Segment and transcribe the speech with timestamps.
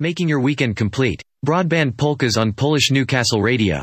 [0.00, 1.22] Making your weekend complete.
[1.46, 3.78] Broadband polkas on Polish Newcastle Radio.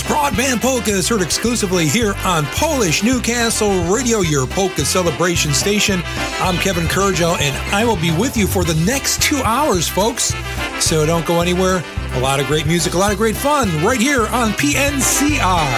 [0.00, 6.00] It's Broadband Polkas heard exclusively here on Polish Newcastle Radio, your polka celebration station.
[6.40, 10.32] I'm Kevin Kurdziel, and I will be with you for the next two hours, folks.
[10.80, 11.84] So don't go anywhere.
[12.14, 15.68] A lot of great music, a lot of great fun right here on PNCR.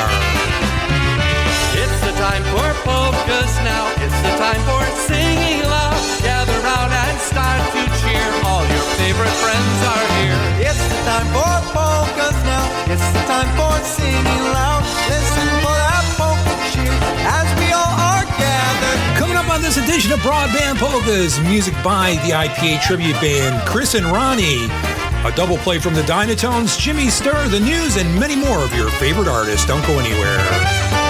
[1.74, 3.90] It's the time for polkas now.
[4.06, 5.98] It's the time for singing loud.
[6.22, 8.44] Gather round and start to cheer.
[8.44, 9.71] All your favorite friends
[19.74, 24.66] this edition of Broadband Polkas, music by the IPA tribute band Chris and Ronnie.
[25.24, 28.90] A double play from the Dynatones, Jimmy Sturr, the news, and many more of your
[28.90, 29.64] favorite artists.
[29.64, 31.01] Don't go anywhere.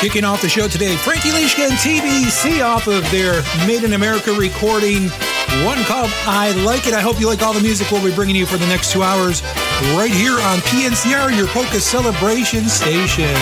[0.00, 4.32] Kicking off the show today, Frankie Lishka and TBC off of their Made in America
[4.32, 5.08] recording,
[5.64, 6.94] one called I Like It.
[6.94, 9.02] I hope you like all the music we'll be bringing you for the next two
[9.02, 9.42] hours
[9.98, 13.34] right here on PNCR, your polka celebration station.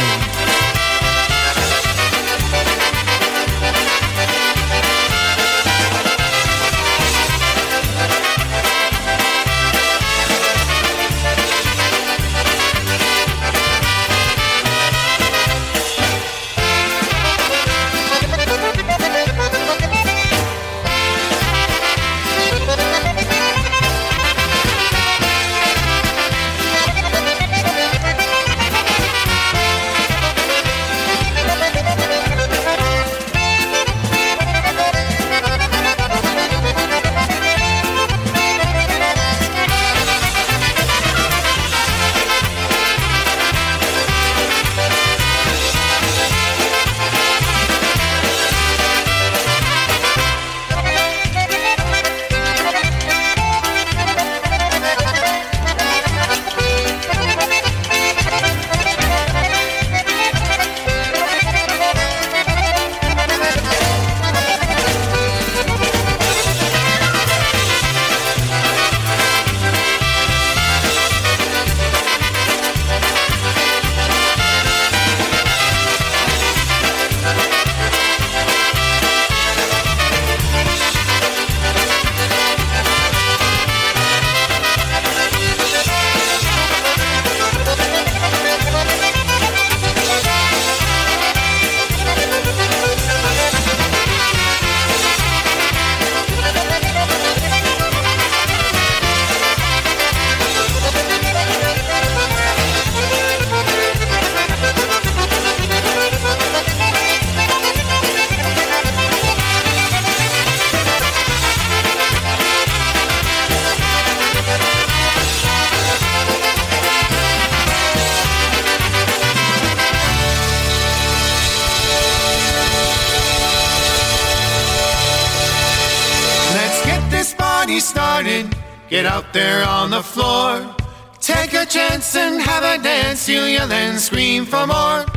[129.86, 130.74] On the floor.
[131.20, 133.28] Take a chance and have a dance.
[133.28, 135.15] You and scream for more.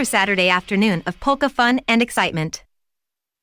[0.00, 2.64] Another Saturday afternoon of polka fun and excitement.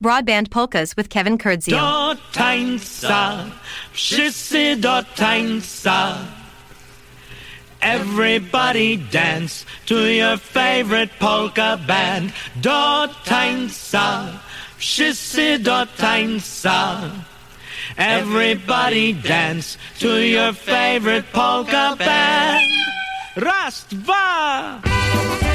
[0.02, 1.78] Broadband polkas with Kevin Kurdziel.
[1.78, 3.48] Do tańca,
[3.92, 6.16] wszyscy do tańca.
[7.80, 12.32] Everybody dance to your favorite polka band.
[12.60, 14.40] Do tańca,
[14.78, 17.08] wszyscy do tańca.
[17.96, 22.66] Everybody dance to your favorite polka band.
[23.36, 25.47] Raz, dwa.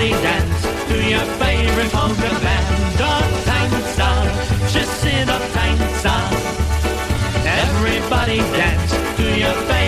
[0.00, 2.96] Everybody dance to your favorite polka band.
[2.96, 3.12] Do
[3.44, 4.08] tańca,
[4.66, 6.30] wszyscy do tańca.
[7.44, 9.79] Everybody dance to your favorite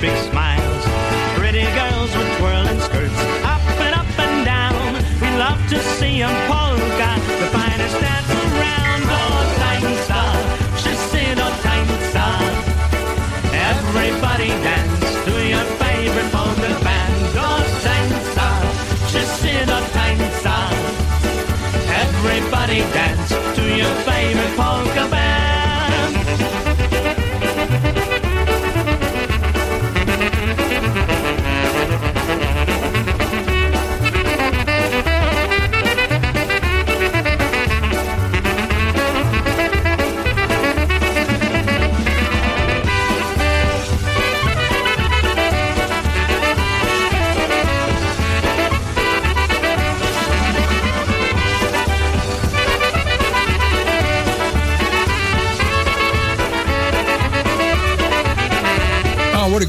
[0.00, 0.84] big smiles.
[1.36, 4.94] Pretty girls with twirling skirts, up and up and down.
[5.20, 9.02] We love to see 'em polka, the finest dance around.
[9.18, 10.22] Oh, tańca,
[10.76, 11.48] wszyscy do.
[13.70, 17.34] Everybody dance to your favorite polka band.
[17.46, 18.48] Oh, tańca,
[19.06, 19.78] wszyscy do.
[22.04, 25.47] Everybody dance to your favorite polka band.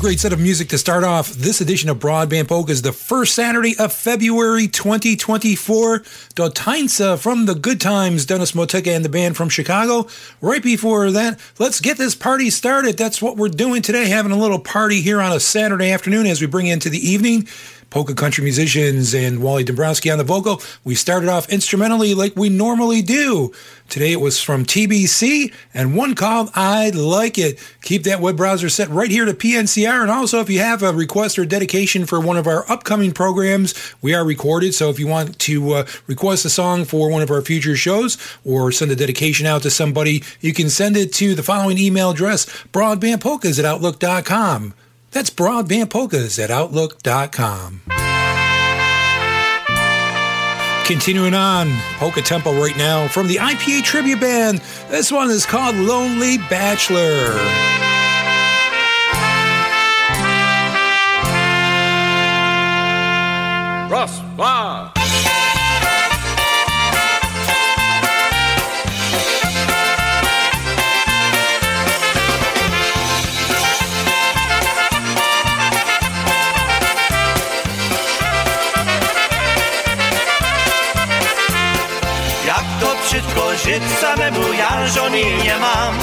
[0.09, 3.77] Great set of music to start off this edition of Broadband Polkas, the first Saturday
[3.77, 5.99] of February 2024.
[6.33, 10.07] Dotainsa from the Good Times, Dennis Moteka and the band from Chicago.
[10.41, 12.97] Right before that, let's get this party started.
[12.97, 16.41] That's what we're doing today, having a little party here on a Saturday afternoon as
[16.41, 17.47] we bring into the evening.
[17.89, 20.61] Polka country musicians and Wally Dombrowski on the vocal.
[20.83, 23.51] We started off instrumentally like we normally do.
[23.87, 27.59] Today it was from TBC and one called "I'd Like It.
[27.81, 30.01] Keep that web browser set right here to PNCR.
[30.01, 33.73] And also, if you have a request or dedication for one of our upcoming programs,
[34.01, 34.75] we are recorded.
[34.75, 38.17] So if you want to uh, request a song for one of our future shows
[38.45, 42.11] or send a dedication out to somebody, you can send it to the following email
[42.11, 44.75] address broadbandpolkas at outlook.com.
[45.11, 47.81] That's broadbandpolkas at outlook.com.
[50.85, 54.59] Continuing on, Polka Tempo right now from the IPA Tribute Band.
[54.89, 57.35] This one is called Lonely Bachelor.
[63.89, 64.88] Raz, dwa.
[83.69, 85.93] Żyć samemu, ja żony nie mam.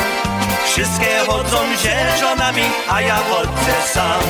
[0.66, 4.22] Wszystkie chodzą się żonami, a ja chodzę sam.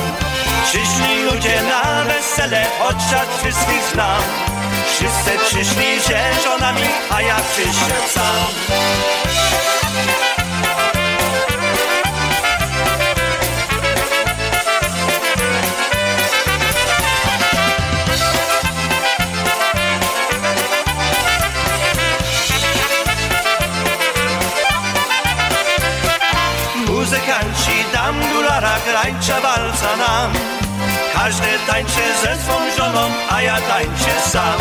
[0.65, 4.21] Przyszli ludzie na wesele, chociaż wszystkich znam.
[4.93, 9.46] Wszyscy przyszli się żonami, a ja przyszedł sam
[29.17, 30.31] grajcie walca nam.
[31.13, 34.59] Każdy tańczy ze swą żoną, a ja tańczę sam.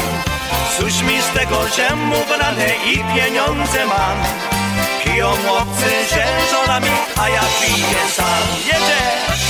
[0.79, 4.19] Cóż mi z tego, że mu brane i pieniądze mam?
[5.05, 8.43] Piją obcy że żonami, a ja piję sam.
[8.67, 9.46] Jedzie!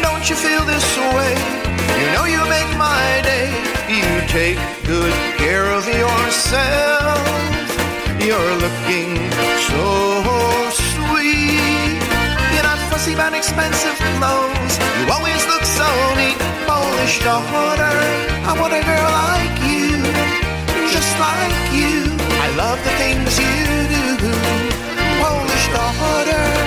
[0.00, 1.34] Don't you feel this way?
[2.00, 3.52] You know you make my day.
[3.92, 7.20] You take good care of yourself.
[8.16, 9.12] You're looking
[9.68, 9.84] so
[10.72, 12.00] sweet.
[12.52, 14.74] You're not fussy about expensive clothes.
[14.96, 16.38] You always look so neat.
[16.64, 17.92] Polish daughter,
[18.48, 20.00] I want a girl like you,
[20.88, 22.08] just like you.
[22.40, 23.68] I love the things you
[24.16, 24.32] do.
[25.20, 26.61] Polish daughter,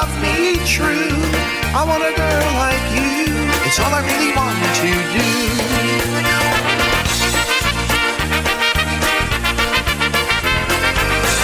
[0.00, 1.08] love me true.
[1.72, 3.32] I want a girl like you.
[3.66, 5.28] It's all I really want to do.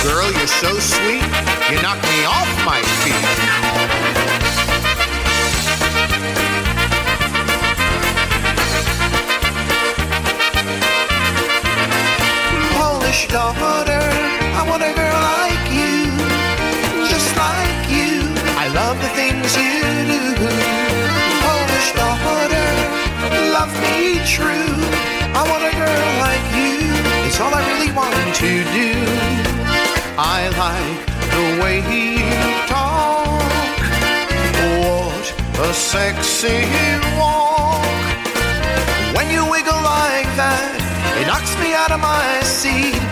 [0.04, 1.25] Girl, you're so sweet.
[1.71, 3.25] You knock me off my feet.
[12.76, 14.04] Polish daughter,
[14.59, 15.51] I want a girl like
[18.75, 20.23] love the things you do.
[21.45, 22.69] Polish daughter,
[23.52, 24.76] love me true.
[25.37, 26.81] I want a girl like you.
[27.26, 28.93] It's all I really want to do.
[30.17, 31.00] I like
[31.35, 32.25] the way you
[32.67, 33.43] talk.
[34.61, 35.26] What
[35.69, 36.64] a sexy
[37.21, 37.85] walk.
[39.17, 40.73] When you wiggle like that,
[41.21, 43.02] it knocks me out of my seat.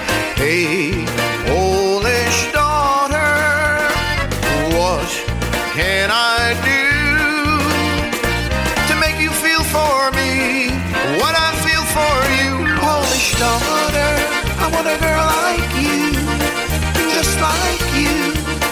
[0.40, 1.05] Hey,
[1.47, 2.69] Polish daughter,
[5.80, 6.84] can I do
[8.88, 10.32] to make you feel for me
[11.20, 12.52] what I feel for you?
[12.84, 14.12] Polish daughter,
[14.64, 16.04] I want a girl like you,
[17.16, 18.16] just like you.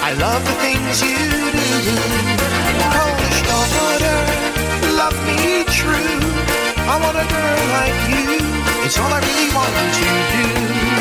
[0.08, 1.24] I love the things you
[1.56, 1.96] do.
[2.98, 4.18] Polish daughter,
[5.00, 6.20] love me true.
[6.92, 8.36] I want a girl like you.
[8.84, 10.97] It's all I really want to do.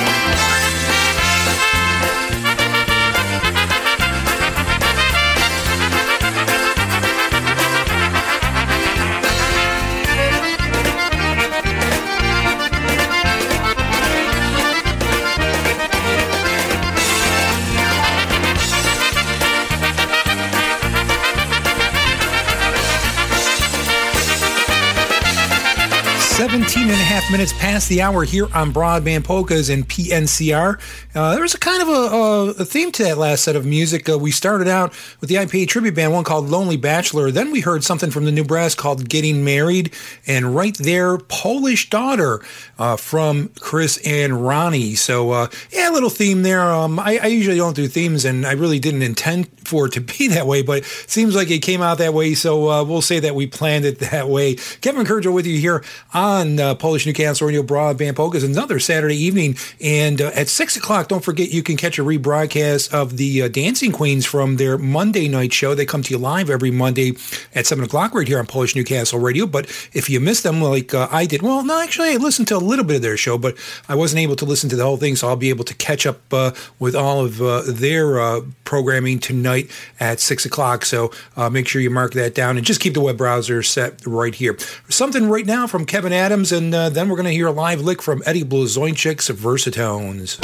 [26.47, 30.79] Seventeen and a half minutes past the hour here on Broadband Polkas and PNCR.
[31.13, 34.07] Uh, there was a kind of a, a, theme to that last set of music.
[34.07, 37.31] Uh, we started out with the IPA tribute band, one called Lonely Bachelor.
[37.31, 39.93] Then we heard something from the New Brass called Getting Married.
[40.25, 42.39] And right there, Polish Daughter
[42.79, 44.95] uh, from Chris and Ronnie.
[44.95, 46.61] So, uh, yeah, a little theme there.
[46.61, 50.01] Um, I, I usually don't do themes, and I really didn't intend for it to
[50.01, 52.35] be that way, but it seems like it came out that way.
[52.35, 54.55] So uh, we'll say that we planned it that way.
[54.79, 55.83] Kevin Kurdziel with you here
[56.13, 59.55] on uh, Polish Newcastle Radio Broadband Polkas another Saturday evening.
[59.81, 63.47] And uh, at 6 o'clock, don't forget you can catch a rebroadcast of the uh,
[63.47, 65.73] Dancing Queens from their Monday night show.
[65.73, 67.13] They come to you live every Monday
[67.55, 69.47] at 7 o'clock right here on Polish Newcastle Radio.
[69.47, 72.55] But if you miss them like uh, I did, well, no, actually, I listened to
[72.55, 73.57] a little bit of their show, but
[73.89, 75.15] I wasn't able to listen to the whole thing.
[75.15, 79.71] So I'll be able to catch up uh, with all of uh, their programming tonight
[79.99, 80.85] at 6 o'clock.
[80.85, 81.11] So
[81.51, 84.57] make sure you mark that down and just keep the web browser set right here.
[84.89, 87.79] Something right now from Kevin Adams, and uh, then we're going to hear a live
[87.81, 90.39] lick from Eddie Blazonczyk's Versatones.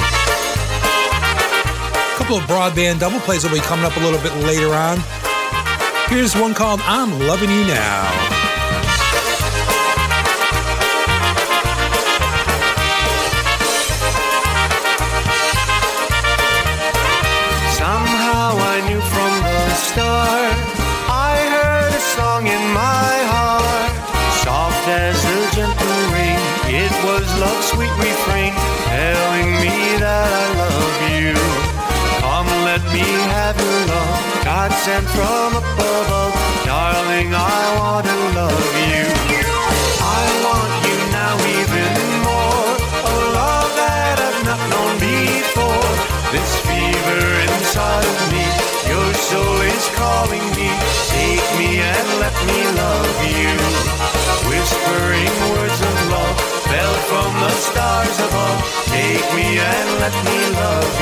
[2.13, 4.99] A couple of broadband double plays will be coming up a little bit later on.
[6.07, 8.52] Here's one called I'm Loving You Now.
[60.03, 60.92] Let me love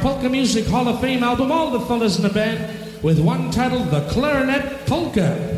[0.00, 3.90] Polka Music Hall of Fame album, all the fellas in the band, with one titled
[3.90, 5.49] The Clarinet Polka.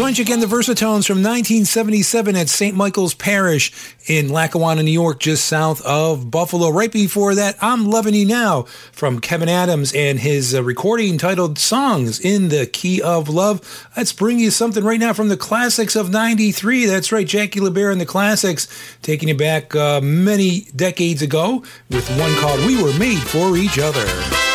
[0.00, 2.76] Once again, the Versatones from 1977 at St.
[2.76, 3.72] Michael's Parish
[4.06, 6.70] in Lackawanna, New York, just south of Buffalo.
[6.70, 11.58] Right before that, I'm Loving You Now from Kevin Adams and his uh, recording titled
[11.58, 13.88] Songs in the Key of Love.
[13.96, 16.86] Let's bring you something right now from the classics of 93.
[16.86, 18.68] That's right, Jackie LeBaire and the classics,
[19.02, 23.78] taking you back uh, many decades ago with one called We Were Made for Each
[23.78, 24.51] Other.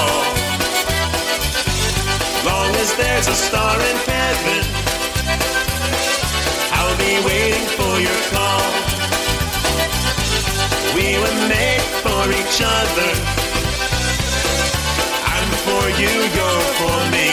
[0.00, 0.32] all.
[2.50, 4.62] Long as there's a star in heaven,
[6.78, 8.64] I'll be waiting for your call.
[10.96, 13.10] We were made for each other.
[15.34, 17.30] I'm for you, you're for me.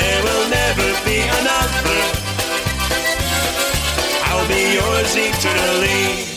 [0.00, 2.00] There will never be another.
[4.28, 6.35] I'll be yours eternally.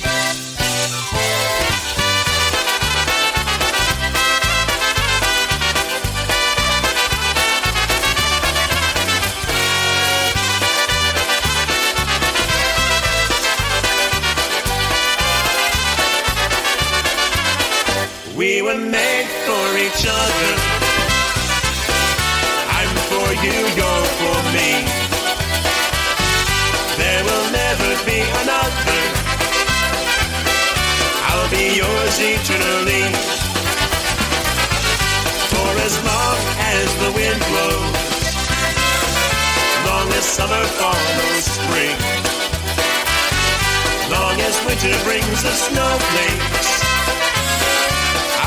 [45.49, 46.69] The snowflakes.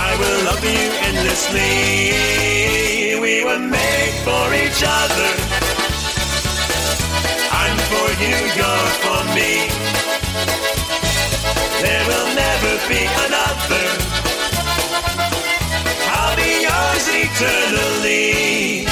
[0.07, 1.75] I will love you endlessly.
[3.25, 5.31] We were made for each other.
[7.62, 9.53] I'm for you, you're for me.
[11.85, 13.87] There will never be another.
[16.15, 18.91] I'll be yours eternally.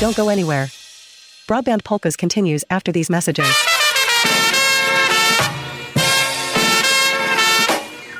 [0.00, 0.66] Don't go anywhere.
[1.48, 3.52] Broadband Polkas continues after these messages.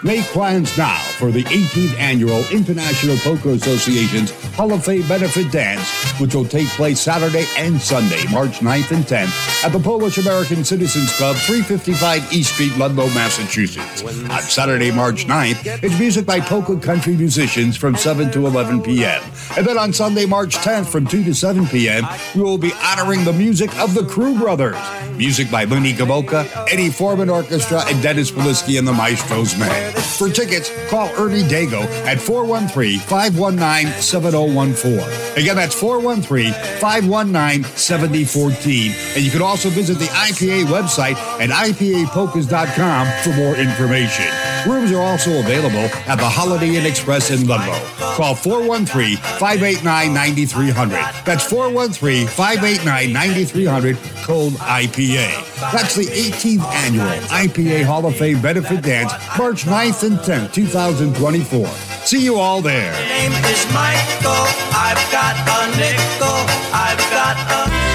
[0.02, 5.90] Make plans now for the 18th annual International Polka Association's Hall of Fame benefit dance,
[6.20, 10.64] which will take place Saturday and Sunday, March 9th and 10th, at the Polish American
[10.64, 14.02] Citizens Club, 355 East Street, Ludlow, Massachusetts.
[14.02, 19.20] On Saturday, March 9th, it's music by polka country musicians from 7 to 11 p.m.
[19.56, 23.24] And then on Sunday, March 10th, from 2 to 7 p.m., we will be honoring
[23.24, 24.76] the music of the Crew Brothers.
[25.16, 29.96] Music by Mooney Gamoka, Eddie Foreman Orchestra, and Dennis Polisky and the Maestros Band.
[29.96, 34.98] For tickets, call Ernie Dago at 413 519 7014.
[35.36, 38.92] Again, that's 413 519 7014.
[39.14, 44.47] And you can also visit the IPA website at IPAPolkas.com for more information.
[44.66, 47.78] Rooms are also available at the Holiday Inn Express in Ludlow.
[48.16, 50.90] Call 413 589 9300.
[51.24, 55.70] That's 413 589 9300, code IPA.
[55.72, 61.66] That's the 18th annual IPA Hall of Fame benefit dance, March 9th and 10th, 2024.
[62.04, 62.92] See you all there.
[62.92, 64.46] My name is Michael.
[64.72, 66.38] I've got a nickel.
[66.72, 67.87] I've got a.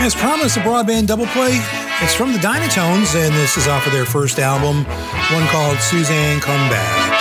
[0.01, 1.61] As promised, a broadband double play.
[2.03, 4.85] It's from the Dynatones, and this is off of their first album,
[5.33, 7.18] one called Suzanne Come Back.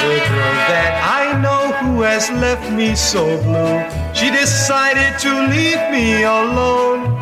[0.00, 3.82] There's a girl that I know who has left me so blue.
[4.14, 7.18] She decided to leave me alone.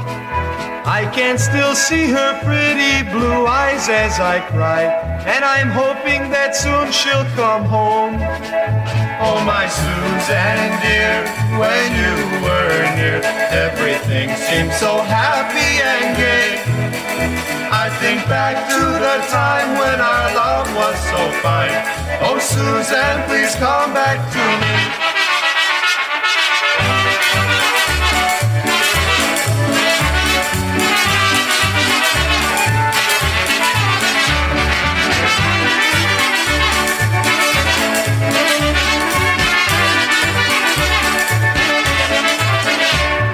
[0.84, 4.92] I can still see her pretty blue eyes as I cry,
[5.24, 8.20] and I'm hoping that soon she'll come home.
[9.24, 11.24] Oh, my Susan dear,
[11.56, 13.24] when you were near,
[13.56, 17.35] everything seemed so happy and gay.
[17.86, 21.70] I think back to the time when our love was so fine.
[22.20, 24.74] Oh, Susan, please come back to me.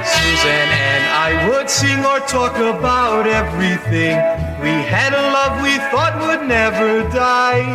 [0.05, 2.92] Susan and I would sing or talk about
[3.53, 4.17] everything.
[4.65, 7.69] We had a love we thought would never die.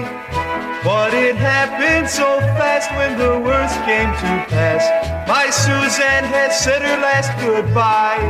[0.84, 4.84] But it happened so fast when the worst came to pass.
[5.28, 8.22] My Suzanne had said her last goodbye.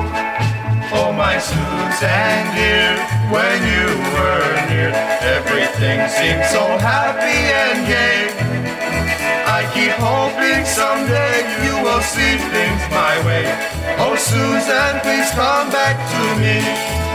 [0.92, 2.96] Oh, my Suzanne dear,
[3.32, 4.92] when you were near,
[5.24, 8.28] everything seemed so happy and gay.
[9.48, 13.46] I keep hoping someday you will see things my way.
[14.00, 17.07] Oh, Susan, please come back to me.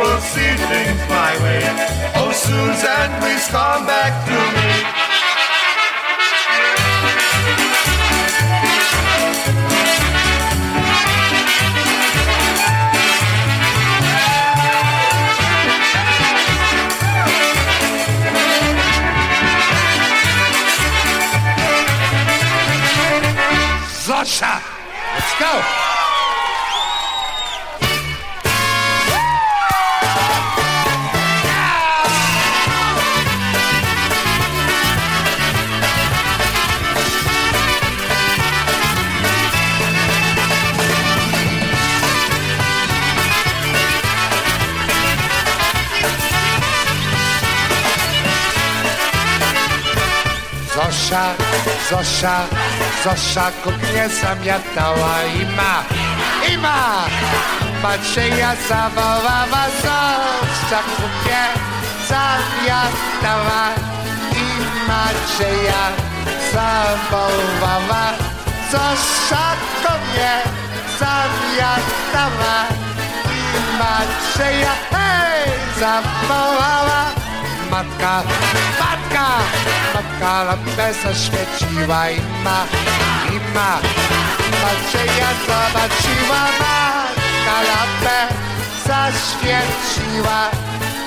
[0.00, 1.62] Will see things my way.
[2.16, 5.10] Oh, Susan, please come back to me.
[25.12, 25.89] Let's go!
[51.10, 51.34] Zosia,
[51.90, 52.46] Zosia,
[53.04, 55.84] Zosia kuchnię zamiatała i ma,
[56.52, 57.06] i ma.
[57.82, 61.44] Macieja zawołała Zosia kuchnię
[62.08, 63.62] zamiatała
[64.32, 64.46] i
[64.88, 65.84] Macieja
[66.52, 68.04] zawołała
[68.70, 69.46] Zosia
[69.82, 70.34] kuchnię
[70.98, 72.56] zamiatała
[73.26, 77.19] i Macieja hej zawołała
[77.70, 78.22] Matka,
[78.80, 79.26] matka,
[79.94, 82.66] matka lampę zaświeciła i ma,
[83.32, 83.78] i ma.
[84.62, 88.18] Macieja zobaczyła, matka lampę
[88.86, 90.40] zaświeciła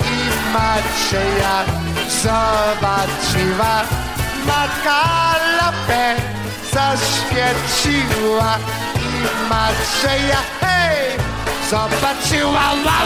[0.01, 0.17] i
[0.53, 1.55] Macieja
[2.23, 3.75] zobaczyła.
[4.47, 4.99] Matka
[5.57, 6.15] lampę
[6.73, 8.57] zaświeciła
[8.95, 11.17] i Macieja, hej,
[11.69, 13.03] zobaczyła, la!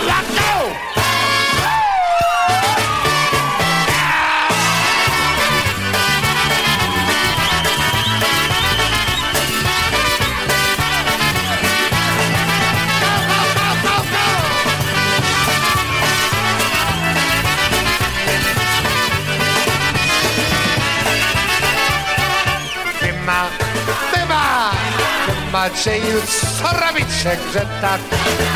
[25.57, 26.21] Macieju,
[26.57, 28.01] co robicie, że tak,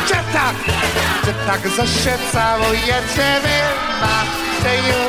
[0.08, 0.56] że tak,
[1.24, 3.58] że tak Zosię całujecie, wy
[4.02, 5.02] Macieju,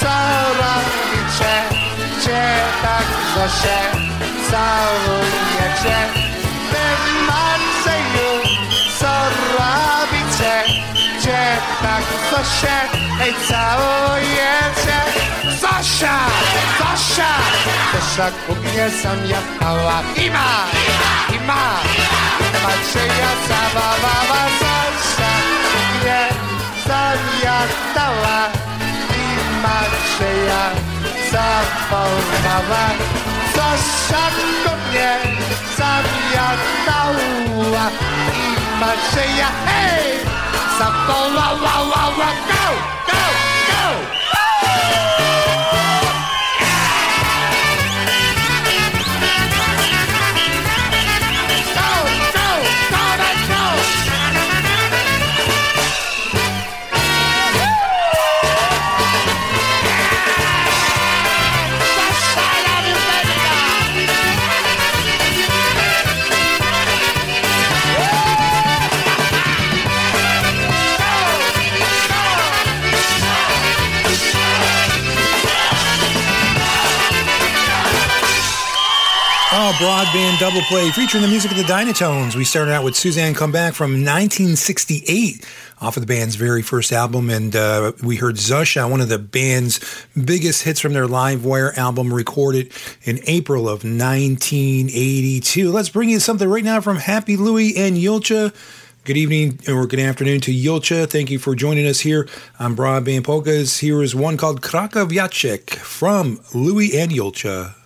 [0.00, 0.14] co
[0.60, 1.54] robicie,
[2.24, 2.42] że
[2.82, 3.78] tak Zosię
[4.50, 5.96] całujecie,
[6.70, 6.86] wy
[7.26, 8.27] Macieju,
[11.82, 12.78] tak Zosia,
[13.24, 14.98] ej całuję cię
[15.62, 16.16] Zosia,
[16.78, 17.32] Zosia
[17.92, 20.50] Zosia ku mnie zamiachała I ma,
[21.36, 21.64] i ma.
[22.52, 25.32] Zobaczyła zabawała Zosia
[25.70, 26.20] ku mnie
[26.88, 28.38] zamiachała
[29.22, 29.26] I
[29.62, 29.80] ma,
[30.14, 30.64] że ja
[31.32, 32.84] zapałowała
[33.54, 34.24] Zosia
[34.64, 35.12] ku mnie
[35.78, 37.06] zamiachała
[38.34, 38.44] I
[38.80, 40.37] ma, że ja, hej!
[40.78, 42.64] Zawołała, go,
[43.06, 43.22] go,
[43.72, 44.37] go!
[79.78, 82.34] Broadband double play featuring the music of the Dynatones.
[82.34, 85.46] We started out with Suzanne Come Back from 1968
[85.80, 87.30] off of the band's very first album.
[87.30, 89.78] And uh, we heard Zosia, one of the band's
[90.20, 92.72] biggest hits from their Live Wire album, recorded
[93.04, 95.70] in April of 1982.
[95.70, 98.52] Let's bring you something right now from Happy Louie and Julcia.
[99.04, 101.08] Good evening or good afternoon to Julcia.
[101.08, 103.78] Thank you for joining us here on Broadband Polkas.
[103.78, 107.76] Here is one called Krakowiaczek from Louie and Julcia.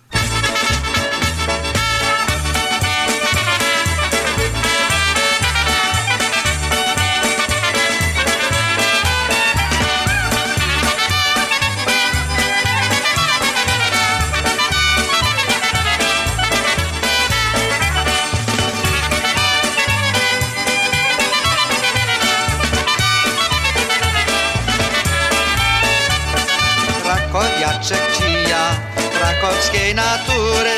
[29.43, 30.75] Krakowskiej natury,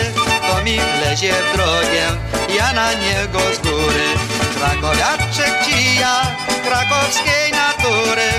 [0.50, 2.06] to mi wlezie w drogę,
[2.58, 4.08] ja na niego z góry.
[4.58, 6.22] Krakowiaczek ci ja,
[6.64, 8.30] krakowskiej natury,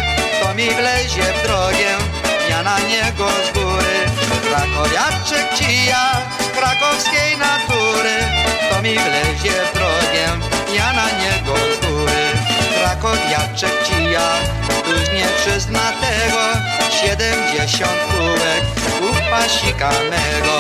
[0.43, 1.91] to mi wlezie w drogę,
[2.51, 3.97] ja na niego z góry.
[4.49, 6.22] Krakowiaczek ci ja,
[6.57, 8.16] krakowskiej natury,
[8.70, 9.76] to mi wlezie w
[13.07, 14.31] Krakowiaczek ci ja,
[14.85, 16.43] tuż nie przyzna tego,
[17.01, 18.63] siedemdziesiąt kółek
[19.01, 20.57] u pasika mego.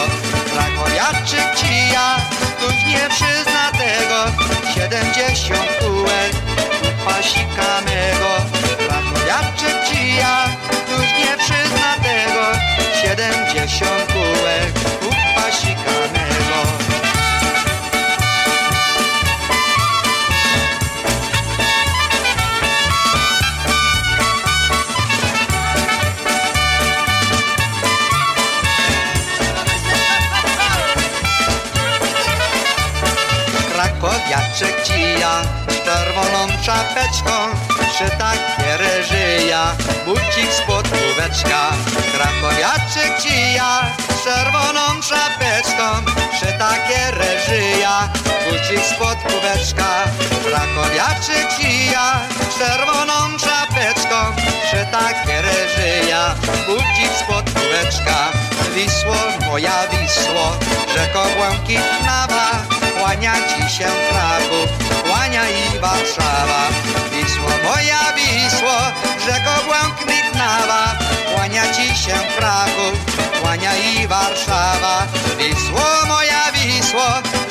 [0.52, 2.16] Krakowiaczek ci ja,
[2.60, 4.44] tuż nie przyzna tego,
[4.74, 6.32] siedemdziesiąt kółek
[6.82, 8.32] u pasika mego.
[8.78, 10.44] Krakowiaczek ci ja,
[10.86, 12.44] tuż nie przyzna tego,
[13.02, 14.72] siedemdziesiąt kółek
[15.02, 15.25] u
[34.36, 35.42] Jaczek cija,
[35.84, 37.32] czerwoną czapeczką,
[37.68, 39.76] przy takiery żyja,
[40.06, 41.72] bucik spod kółeczka.
[42.14, 43.80] Krakowiaczek cija,
[44.24, 48.08] czerwoną czapeczką, przy takiery żyja,
[48.44, 49.88] bucik spod kółeczka.
[50.44, 52.20] Krakowiaczek cija,
[52.58, 54.16] czerwoną czapeczką,
[54.64, 56.34] przy takiery żyja,
[56.66, 58.16] bucik spod kółeczka.
[58.74, 59.16] Wisło,
[59.46, 60.52] moja Wisło,
[60.94, 64.68] rzeko błękitnawa, Kłania ci się Kraków,
[65.04, 66.62] kłania i Warszawa.
[67.12, 68.76] Wisło moja Wisło,
[69.26, 70.98] rzeko błękitnawa,
[71.34, 72.94] kłania ci się Kraków,
[73.40, 75.06] kłania i Warszawa.
[75.38, 77.06] Wisło moja Wisło,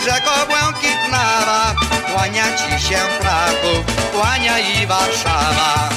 [0.06, 1.76] rzeko błękitnawa,
[2.14, 5.90] kłania ci się Kraków, kłania i Warszawa.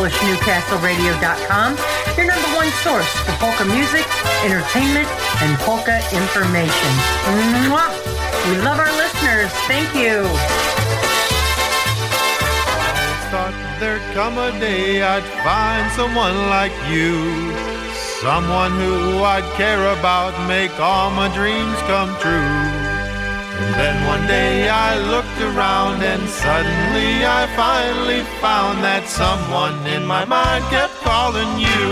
[0.00, 1.76] PolishNewcastleRadio.com,
[2.16, 4.06] your number one source for polka music,
[4.42, 5.06] entertainment,
[5.44, 6.92] and polka information.
[7.68, 7.92] Mwah!
[8.48, 9.52] We love our listeners.
[9.68, 10.24] Thank you.
[13.28, 17.52] thought there'd come a day I'd find someone like you.
[18.22, 22.69] Someone who I'd care about, make all my dreams come true.
[23.60, 30.06] And then one day I looked around and suddenly I finally found that someone in
[30.06, 31.82] my mind kept calling you.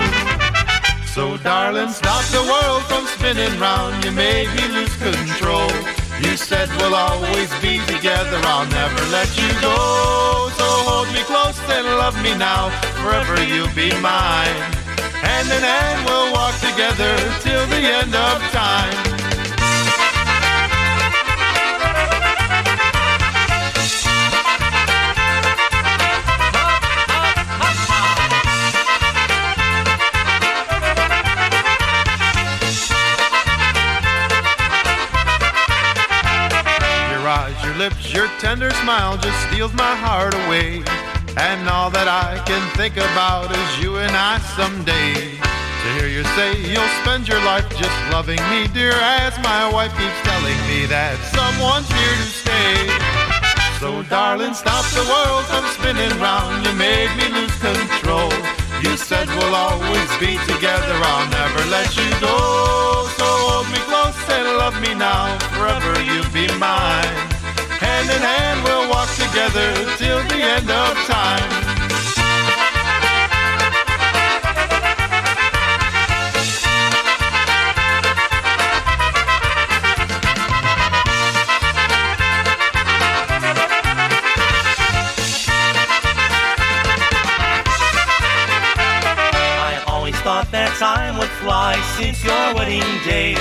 [1.12, 4.02] So darling, stop the world from spinning round.
[4.02, 5.68] You made me lose control.
[6.24, 8.40] You said we'll always be together.
[8.48, 10.48] I'll never let you go.
[10.56, 12.72] So hold me close and love me now.
[13.04, 14.56] Forever you'll be mine.
[15.20, 17.12] Hand in hand we'll walk together
[17.44, 19.07] till the end of time.
[37.78, 40.82] Lips, your tender smile just steals my heart away.
[41.38, 45.38] And all that I can think about is you and I someday.
[45.38, 49.94] To hear you say you'll spend your life just loving me, dear, as my wife
[49.94, 52.90] keeps telling me that someone's here to stay.
[53.78, 56.66] So darling, stop the world from spinning round.
[56.66, 57.97] You made me lose control.
[70.58, 71.50] End of time.
[89.60, 93.36] I always thought that time would fly since your wedding day.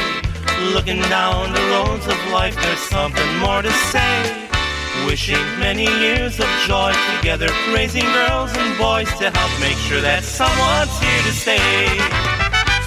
[0.74, 4.47] Looking down the roads of life, there's something more to say.
[5.06, 10.24] Wishing many years of joy together, raising girls and boys to help make sure that
[10.24, 11.88] someone's here to stay.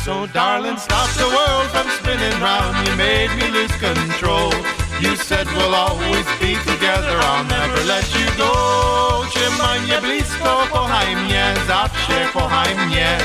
[0.04, 2.72] So darling, stop the world from spinning round.
[2.88, 4.52] You made me lose control.
[5.00, 7.16] You said we'll always be together.
[7.30, 9.24] I'll never let you go.
[9.32, 13.18] Trzymaj blisko, kochaj mnie, zawsze kochaj mnie.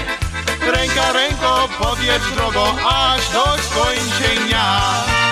[0.62, 5.25] Ręka ręko, podjedź drogą, aż do skończenia.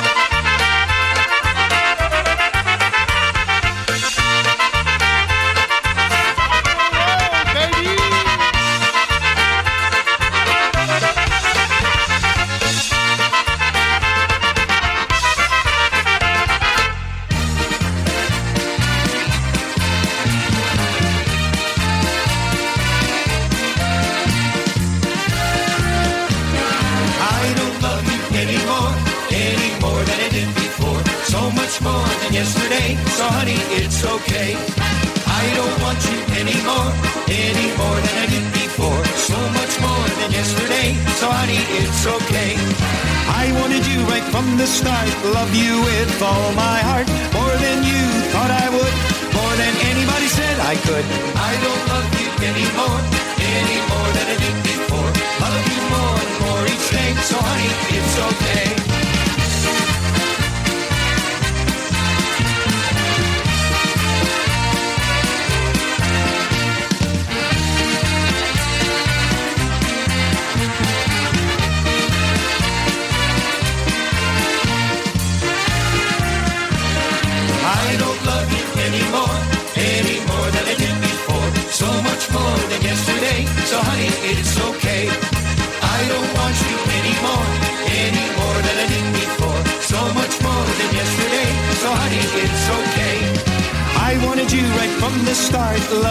[45.44, 47.08] Love you with all my heart.
[47.36, 48.94] More than you thought I would.
[49.36, 51.04] More than anybody said I could.
[51.36, 53.02] I don't love you anymore,
[53.60, 55.12] any more than I did before.
[55.44, 58.82] Love you more and more each day, so honey, it's okay.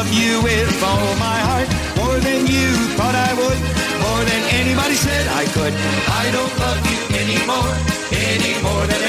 [0.02, 1.68] Love you with all my heart.
[1.96, 3.58] More than you thought I would.
[4.02, 5.72] More than anybody said I could.
[6.10, 7.72] I don't love you anymore,
[8.10, 9.01] any more than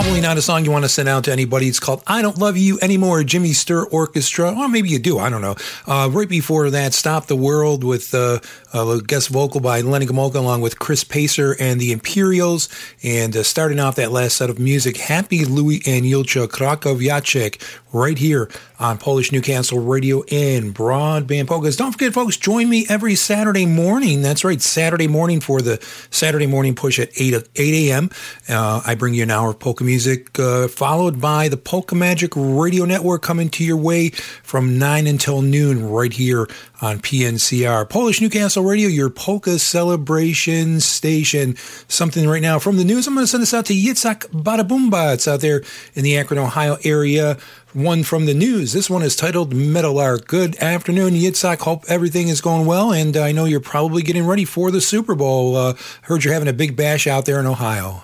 [0.00, 1.68] Probably not a song you want to send out to anybody.
[1.68, 4.50] It's called I Don't Love You Anymore, Jimmy Sturr Orchestra.
[4.50, 5.18] Or maybe you do.
[5.18, 5.56] I don't know.
[5.86, 8.40] Uh, right before that, Stop the World with uh,
[8.72, 12.68] a guest vocal by Lenny Gomulka along with Chris Pacer and the Imperials.
[13.02, 17.60] And uh, starting off that last set of music, Happy Louie and Julcia Krakowiaczek
[17.92, 18.48] right here
[18.78, 21.76] on Polish Newcastle Radio and Broadband Polkas.
[21.76, 24.22] Don't forget, folks, join me every Saturday morning.
[24.22, 25.78] That's right, Saturday morning for the
[26.10, 28.10] Saturday morning push at 8, 8 a.m.
[28.48, 32.32] Uh, I bring you an hour of polka music, uh, followed by the Polka Magic
[32.36, 36.48] Radio Network coming to your way from 9 until noon right here
[36.80, 37.88] on PNCR.
[37.88, 41.56] Polish Newcastle Radio, your polka celebration station.
[41.88, 43.06] Something right now from the news.
[43.06, 45.14] I'm going to send this out to Yitzhak Badabumba.
[45.14, 45.62] It's out there
[45.94, 47.38] in the Akron, Ohio area.
[47.72, 48.72] One from the news.
[48.72, 50.26] This one is titled Metal Meadowlark.
[50.26, 51.60] Good afternoon, Yitzhak.
[51.60, 55.14] Hope everything is going well, and I know you're probably getting ready for the Super
[55.14, 55.56] Bowl.
[55.56, 58.02] Uh, heard you're having a big bash out there in Ohio.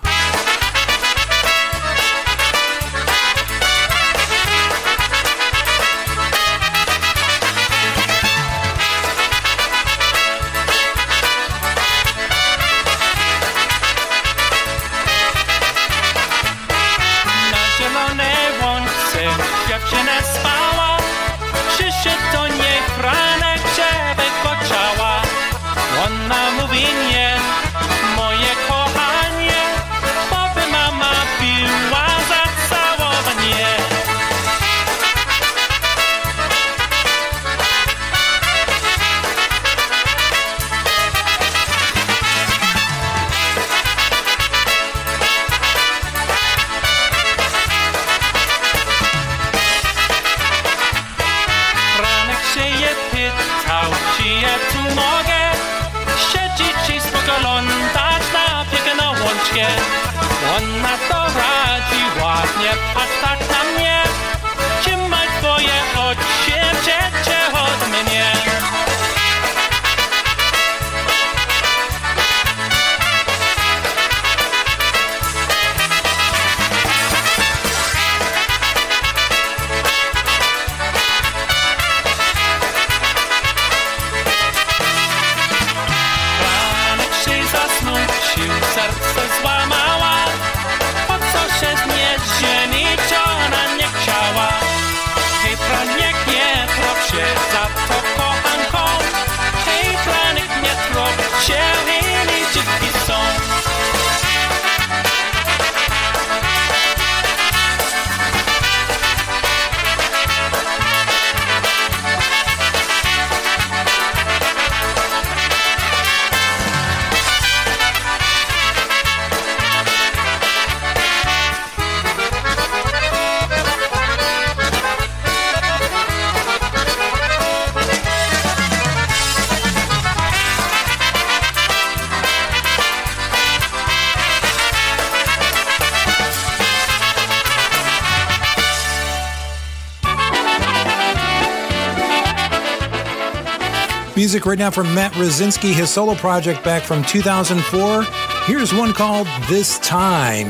[144.36, 148.02] music right now from Matt Rosinski, his solo project back from 2004.
[148.44, 150.48] Here's one called This Time.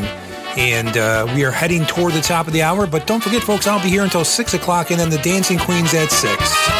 [0.58, 2.88] And uh, we are heading toward the top of the hour.
[2.88, 5.94] But don't forget, folks, I'll be here until 6 o'clock and then the Dancing Queens
[5.94, 6.75] at 6.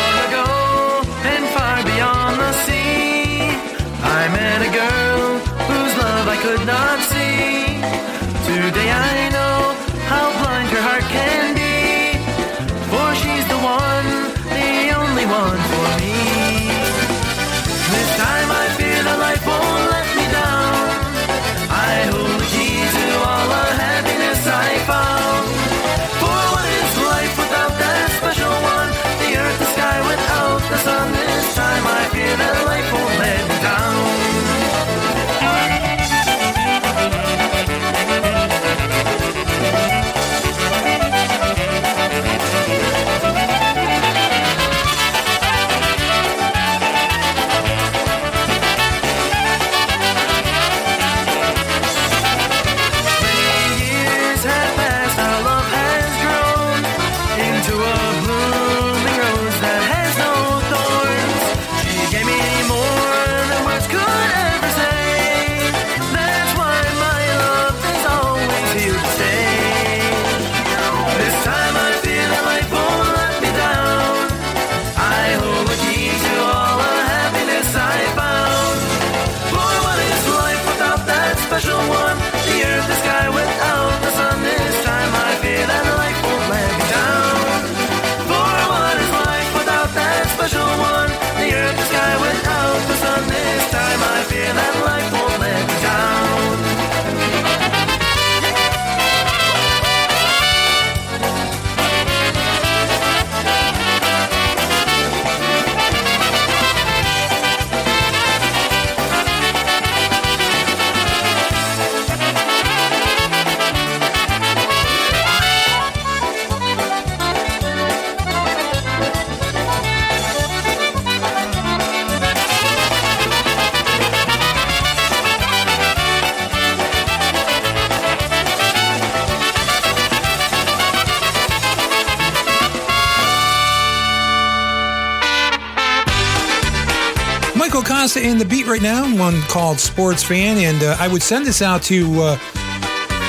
[138.30, 141.62] in the beat right now, one called Sports Fan, and uh, I would send this
[141.62, 142.38] out to uh,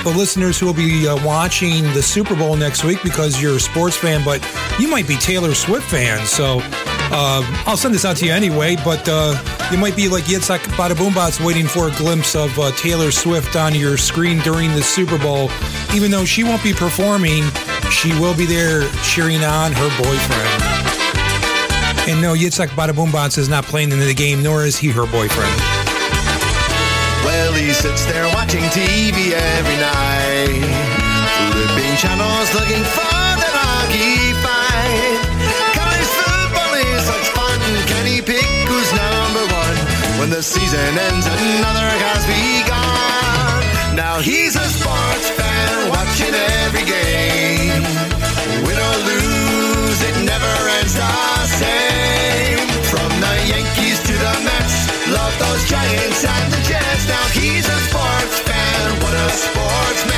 [0.03, 3.59] the listeners who will be uh, watching the Super Bowl next week because you're a
[3.59, 4.41] sports fan, but
[4.79, 6.25] you might be Taylor Swift fan.
[6.25, 9.35] So uh, I'll send this out to you anyway, but uh,
[9.71, 13.55] you might be like Yitzhak Bada Boombots waiting for a glimpse of uh, Taylor Swift
[13.55, 15.49] on your screen during the Super Bowl.
[15.93, 17.43] Even though she won't be performing,
[17.91, 20.66] she will be there cheering on her boyfriend.
[22.07, 25.05] And no, Yitzhak Bada Boom is not playing in the game, nor is he her
[25.05, 25.51] boyfriend.
[27.27, 30.63] Well, he sits there watching TV every night,
[31.51, 35.19] flipping channels looking for the hockey fight.
[35.75, 37.59] College football is such fun.
[37.91, 39.77] Can he pick who's number one?
[40.15, 43.97] When the season ends, another has begun.
[43.99, 46.33] Now he's a sports fan watching
[46.63, 47.66] every game.
[54.67, 55.07] Jets.
[55.09, 57.07] Love those Giants and the Jets.
[57.07, 59.01] Now he's a sports fan.
[59.01, 60.15] What a sportsman.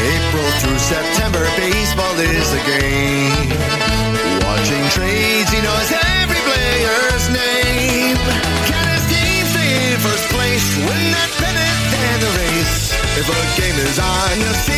[0.00, 3.27] April through September, baseball is a game
[13.18, 13.98] If a game is.
[13.98, 14.77] On your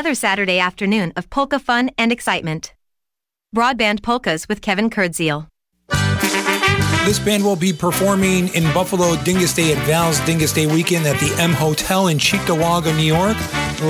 [0.00, 2.72] Another Saturday afternoon of polka fun and excitement.
[3.54, 5.46] Broadband Polkas with Kevin Kurdziel.
[7.04, 11.20] This band will be performing in Buffalo Dingus Day at Val's Dingus Day weekend at
[11.20, 13.36] the M Hotel in Cheektowaga, New York.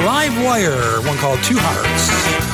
[0.04, 2.49] Live Wire, one called Two Hearts.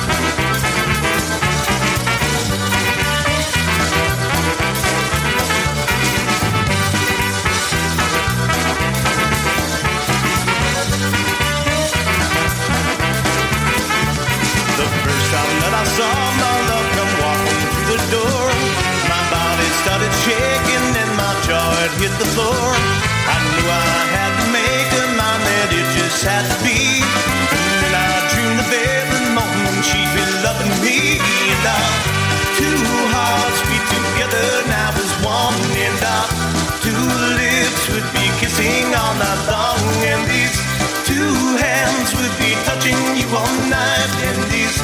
[21.97, 22.53] Hit the floor.
[22.53, 27.01] I knew I had to make a mind that it just had to be.
[27.01, 31.17] And then I dreamed of every moment she'd be loving me.
[31.17, 31.93] And our
[32.53, 32.81] two
[33.13, 35.57] hearts beat together now as one.
[35.73, 36.29] And our
[36.85, 39.81] two lips would be kissing all night long.
[40.05, 40.57] And these
[41.09, 44.11] two hands would be touching you all night.
[44.21, 44.77] And these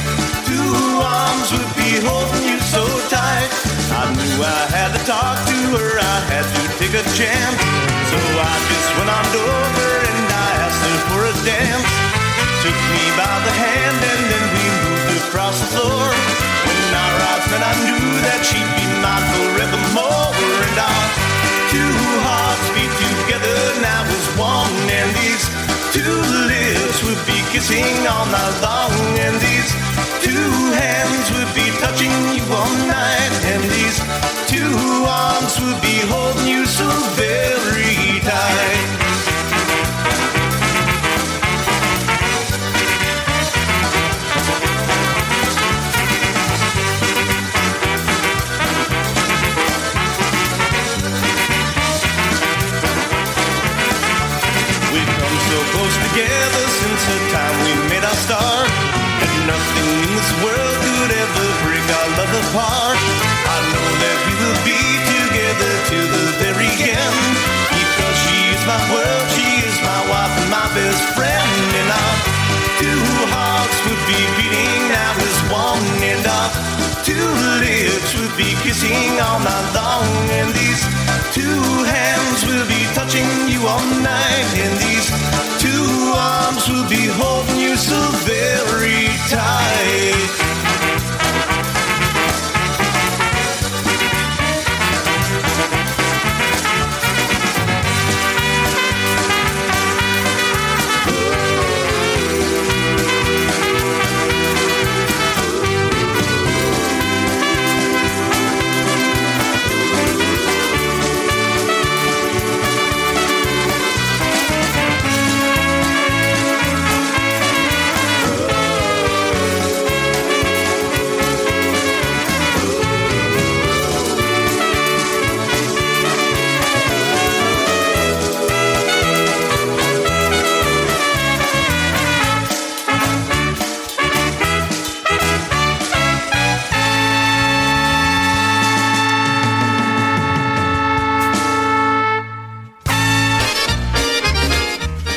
[0.50, 3.50] two arms would be holding you so tight.
[3.94, 7.58] I knew I had to talk to her, I had to a chance.
[8.06, 11.90] So I just went on over and I asked her for a dance.
[12.62, 16.06] Took me by the hand and then we moved across the floor.
[16.06, 20.38] When our eyes met, I knew that she'd be mine forevermore.
[20.38, 21.06] And our
[21.74, 24.74] two hearts beat together now as one.
[24.86, 25.63] And these
[25.94, 26.18] two
[26.50, 28.90] lips would be kissing all night long.
[29.26, 29.70] And these
[30.26, 33.34] two hands would be touching you all night.
[33.52, 33.98] And these
[34.50, 34.74] two
[35.06, 39.03] arms would be holding you so very tight.
[55.54, 58.66] So close together since the time we made our start.
[59.22, 62.98] And nothing in this world could ever break our love apart.
[63.54, 64.82] I know that we will be
[65.14, 67.34] together to the very end.
[67.70, 71.54] Because she is my world, she is my wife and my best friend.
[71.78, 72.14] And our
[72.82, 75.86] two hearts would be beating now as one.
[76.02, 76.50] And our
[77.06, 77.30] two
[77.62, 80.10] lips would be kissing all night long.
[80.34, 80.82] And these
[81.84, 84.48] hands will be touching you all night.
[84.64, 85.08] And these
[85.60, 90.53] two arms will be holding you so very tight.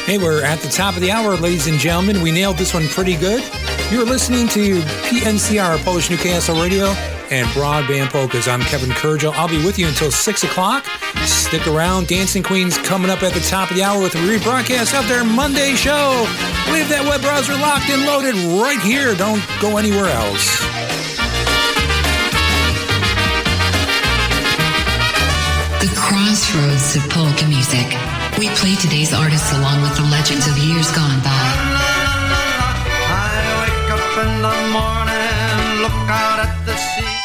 [0.07, 2.21] Hey, we're at the top of the hour, ladies and gentlemen.
[2.21, 3.43] We nailed this one pretty good.
[3.91, 6.85] You're listening to PNCR, Polish Newcastle Radio,
[7.29, 8.47] and Broadband Polkas.
[8.47, 9.33] I'm Kevin Kurdziel.
[9.33, 10.85] I'll be with you until 6 o'clock.
[11.25, 12.07] Stick around.
[12.07, 15.25] Dancing Queens coming up at the top of the hour with a rebroadcast of their
[15.25, 16.25] Monday show.
[16.71, 19.13] Leave that web browser locked and loaded right here.
[19.13, 20.61] Don't go anywhere else.
[25.81, 28.16] The crossroads of polka music.
[28.37, 31.31] We play today's artists along with the legends of years gone by.
[33.09, 33.33] I
[33.63, 37.17] wake up in the morning, look out at the sea.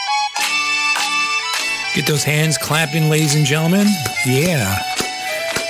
[1.95, 3.89] Get those hands clapping, ladies and gentlemen.
[4.25, 4.83] Yeah.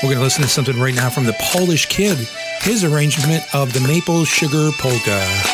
[0.01, 2.19] We're going to listen to something right now from the Polish Kid,
[2.61, 5.52] his arrangement of the Maple Sugar Polka.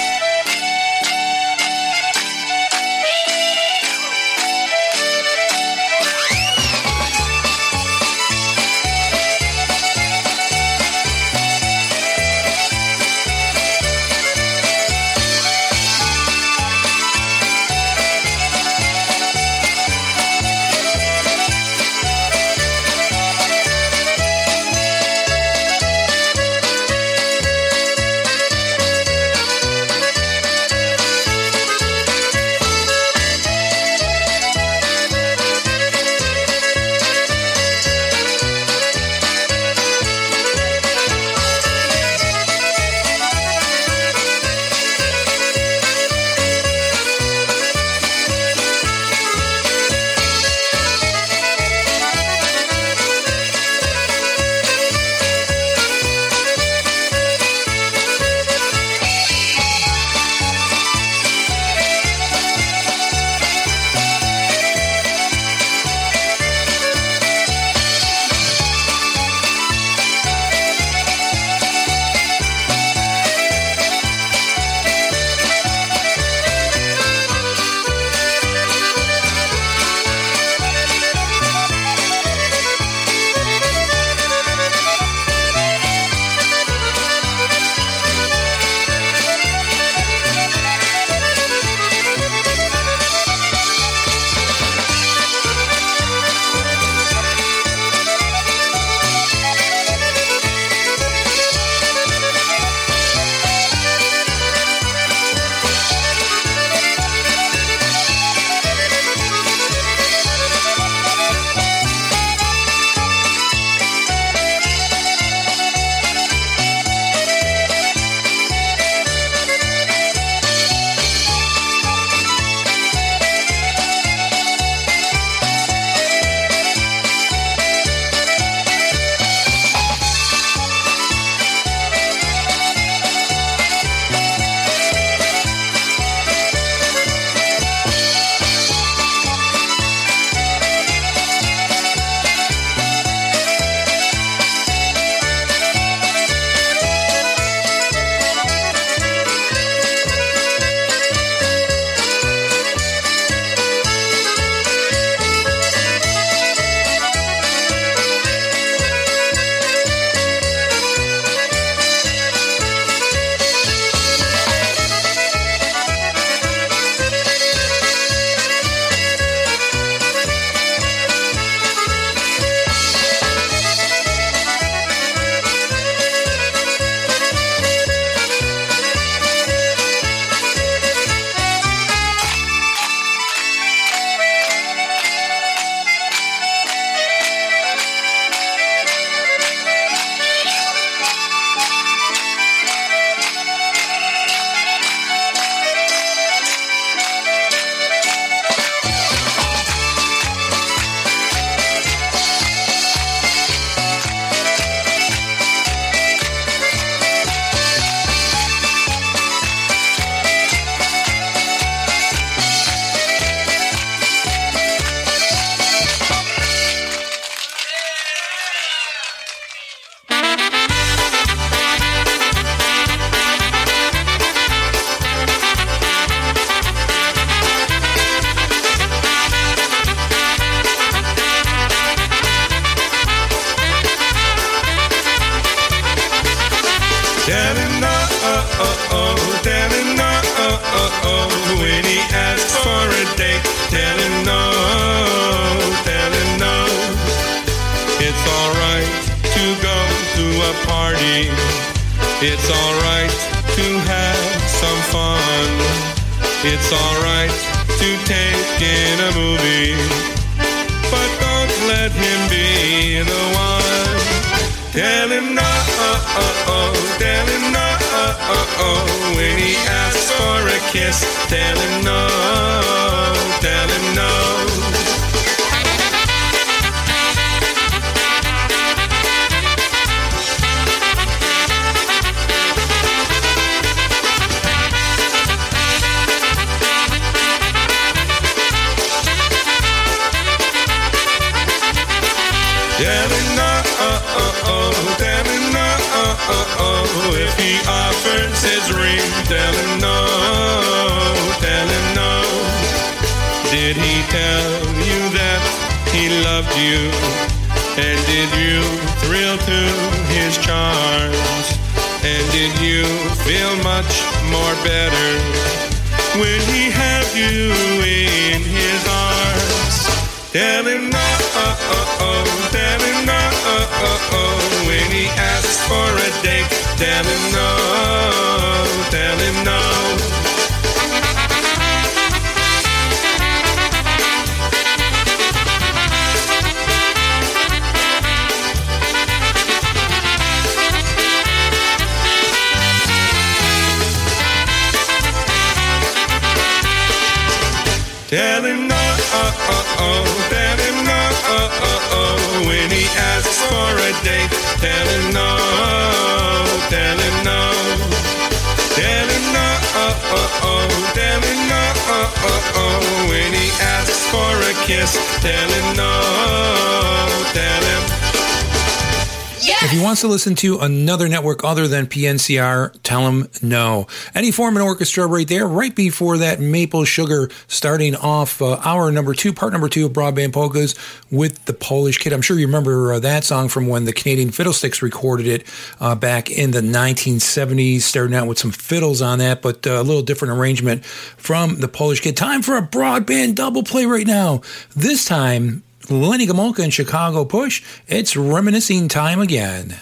[370.38, 373.88] To another network other than PNCR, tell him no.
[374.14, 379.14] Any form of orchestra right there, right before that maple sugar, starting off uh, number
[379.14, 380.76] two, part number two of Broadband Polkas
[381.10, 382.12] with the Polish Kid.
[382.12, 385.44] I'm sure you remember uh, that song from when the Canadian Fiddlesticks recorded it
[385.80, 389.82] uh, back in the 1970s, starting out with some fiddles on that, but uh, a
[389.82, 392.16] little different arrangement from the Polish Kid.
[392.16, 394.42] Time for a broadband double play right now.
[394.76, 397.64] This time, Lenny Gomulka and Chicago Push.
[397.88, 399.76] It's reminiscing time again.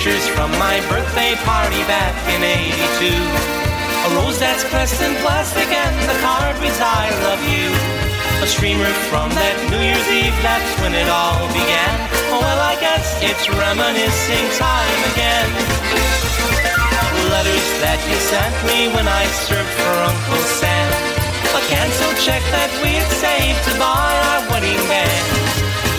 [0.00, 3.12] Pictures from my birthday party back in 82.
[3.12, 7.68] A rose that's pressed in plastic and the card reads I love you.
[8.40, 11.92] A streamer from that New Year's Eve, that's when it all began.
[12.32, 15.52] Oh well, I guess it's reminiscing time again.
[17.28, 20.88] Letters that you sent me when I served for Uncle Sam.
[21.44, 25.28] A canceled check that we had saved to buy our wedding band.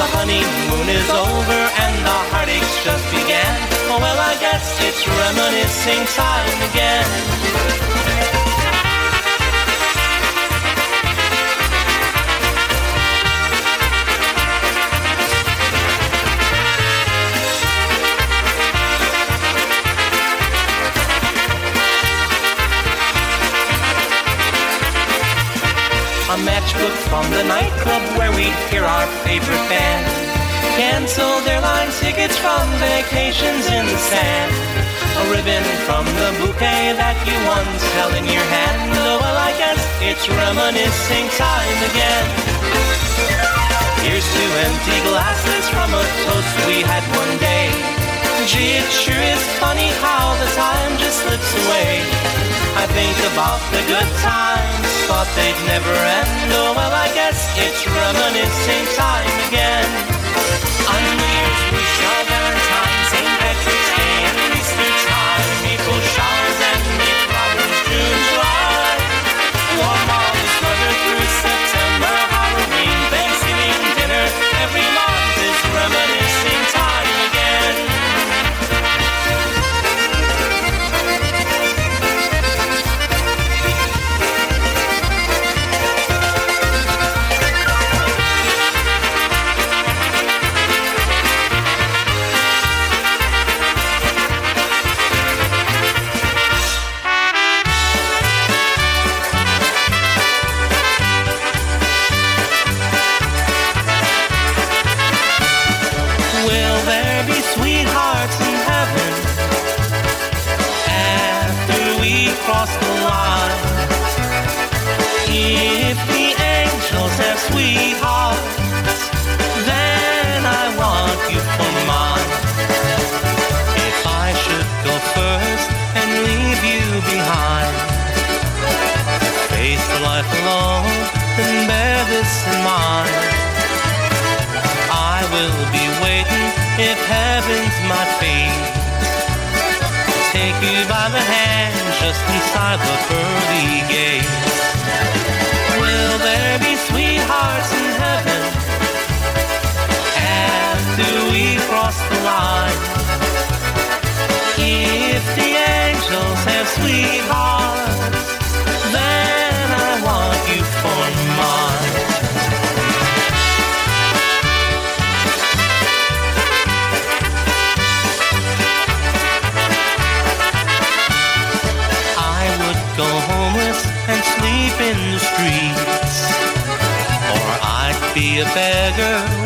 [0.02, 3.71] The honeymoon is over and the heartaches just began.
[3.94, 7.06] Oh well, I guess it's reminiscing time again.
[26.30, 30.21] A matchbook from the nightclub where we'd hear our favorite band.
[30.82, 34.50] Cancel their line tickets from vacations in the sand.
[35.22, 38.90] A ribbon from the bouquet that you once held in your hand.
[38.98, 42.28] Oh, well, I guess it's reminiscing time again.
[44.02, 47.70] Here's two empty glasses from a toast we had one day.
[48.50, 52.02] Gee, it sure is funny how the time just slips away.
[52.74, 56.50] I think about the good times, thought they'd never end.
[56.58, 57.38] Oh, well, I guess
[57.70, 60.11] it's reminiscing time again.
[60.88, 61.71] On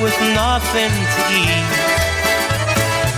[0.04, 1.70] with nothing to eat.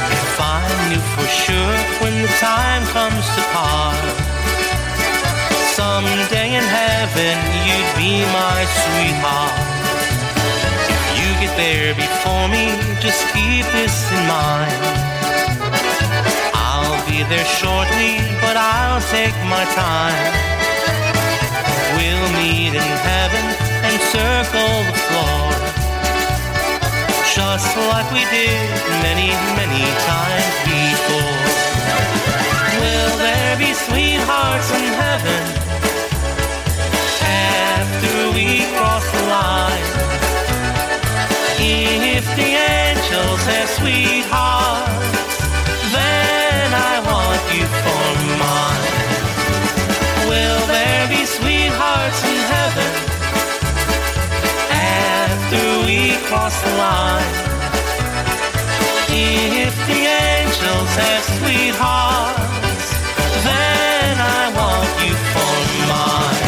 [0.10, 3.98] If I knew for sure when the time comes to part,
[5.78, 7.36] someday in heaven
[7.66, 9.58] you'd be my sweetheart.
[10.94, 14.82] If you get there before me, just keep this in mind.
[16.54, 20.34] I'll be there shortly, but I'll take my time.
[21.98, 23.46] We'll meet in heaven
[23.88, 25.77] and circle the floor.
[27.38, 28.65] Just like we did
[29.05, 31.45] many, many times before.
[32.81, 35.43] Will there be sweethearts in heaven
[37.22, 39.88] after we cross the line?
[41.61, 45.38] If the angels have sweethearts,
[45.93, 48.07] then I want you for
[48.41, 48.85] mine.
[50.27, 52.86] Will there be sweethearts in heaven
[55.58, 57.26] after we cross the line?
[59.10, 62.88] If the angels have sweethearts,
[63.44, 65.56] then I want you for
[65.88, 66.44] mine.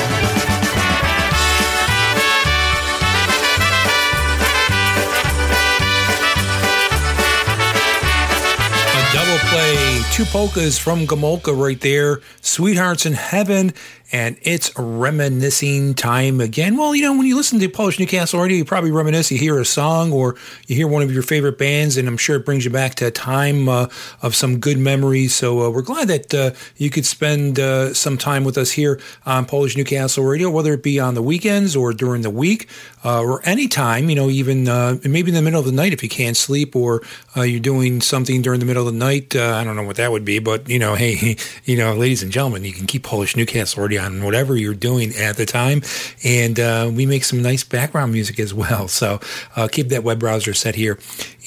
[8.94, 12.22] A double play, two polkas from Gomulka right there.
[12.42, 13.74] Sweethearts in Heaven,
[14.12, 16.78] and it's reminiscing time again.
[16.78, 19.32] Well, you know, when you listen to Polish Newcastle Radio, you probably reminisce.
[19.32, 20.36] You hear a song or
[20.68, 23.08] you hear one of your favorite bands, and I'm sure it brings you back to
[23.08, 23.88] a time uh,
[24.22, 25.36] of some good memories.
[25.36, 29.00] So uh, we're glad that uh, you could spend uh, some time with us here
[29.26, 32.68] on Polish Newcastle Radio, whether it be on the weekends or during the week
[33.06, 35.94] uh, or any time, you know, even uh, maybe in the middle of the night
[35.94, 37.04] if you can't sleep or
[37.36, 39.36] you're doing something during the middle of the night.
[39.36, 42.32] I don't know what that would be, but, you know, hey, you know, ladies and
[42.32, 45.82] gentlemen, you can keep Polish Newcastle Radio on whatever you're doing at the time.
[46.24, 48.88] And uh, we make some nice background music as well.
[48.88, 49.20] So
[49.56, 50.98] uh, keep that web browser set here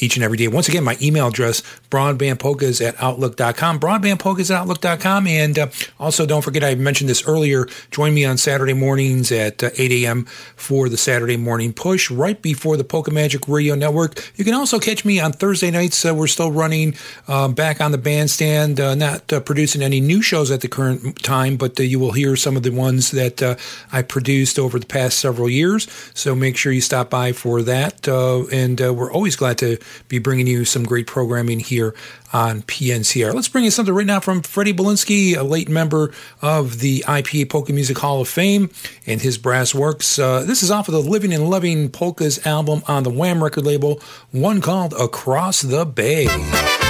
[0.03, 0.49] each and every day.
[0.49, 5.27] Once again, my email address, broadbandpolkas at outlook.com, broadbandpolkas at outlook.com.
[5.27, 5.69] And uh,
[6.01, 9.93] also, don't forget, I mentioned this earlier, join me on Saturday mornings at uh, 8
[10.05, 10.25] a.m.
[10.57, 14.33] for the Saturday morning push right before the Polka Magic Radio Network.
[14.37, 16.05] You can also catch me on Thursday nights.
[16.05, 16.95] Uh, we're still running
[17.29, 21.23] um, back on the bandstand, uh, not uh, producing any new shows at the current
[21.23, 23.43] time, but uh, you will hear some of the ones that
[23.93, 25.87] I produced over the past several years.
[26.15, 28.09] So make sure you stop by for that.
[28.09, 31.95] And we're always glad to be bringing you some great programming here
[32.33, 33.35] on PNCR.
[33.35, 37.51] Let's bring you something right now from Freddie Belinsky, a late member of the IPA
[37.51, 38.71] Polka Music Hall of Fame,
[39.07, 40.19] and his brass works.
[40.19, 43.65] Uh, this is off of the Living and Loving Polkas album on the Wham record
[43.65, 44.01] label,
[44.31, 46.82] one called Across the Bay.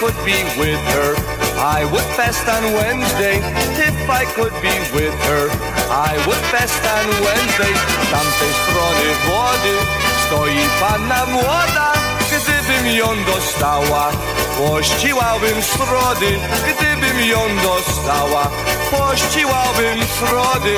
[0.00, 1.12] Could be with her,
[1.60, 3.36] I would fast on Wednesday.
[3.76, 5.44] If I could be with her,
[5.92, 7.74] I would fast on Wednesday.
[7.76, 9.76] Z tamtej strony wody
[10.24, 11.92] stoi panna młoda.
[12.32, 14.10] Gdybym ją dostała,
[14.58, 16.30] pościłabym strody.
[16.68, 18.48] Gdybym ją dostała,
[18.90, 20.76] pościłabym strody.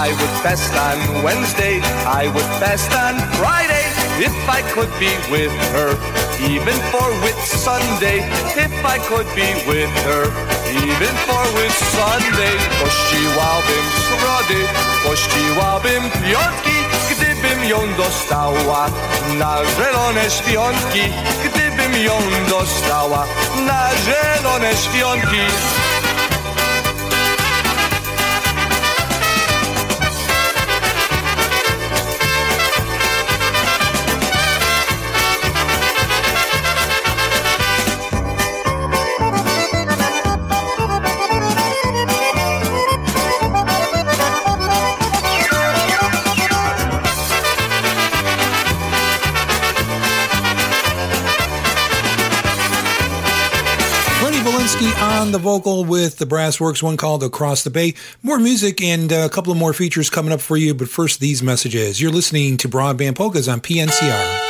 [0.00, 1.76] I would fast on Wednesday,
[2.08, 3.84] I would fast on Friday.
[4.16, 5.92] If I could be with her,
[6.40, 8.24] even for Whit Sunday,
[8.56, 10.24] if I could be with her,
[10.72, 12.54] even for Whit Sunday.
[12.80, 14.60] Pościłabym środy,
[15.04, 16.76] pościłabym piątki,
[17.10, 18.88] gdybym ją dostała
[19.38, 21.04] na zielone świątki,
[21.44, 22.16] gdybym ją
[22.48, 23.26] dostała
[23.66, 25.44] na zielone świątki.
[55.40, 57.94] Vocal with the Brass Works, one called Across the Bay.
[58.22, 61.18] More music and uh, a couple of more features coming up for you, but first,
[61.18, 62.00] these messages.
[62.00, 64.46] You're listening to Broadband Polkas on PNCR.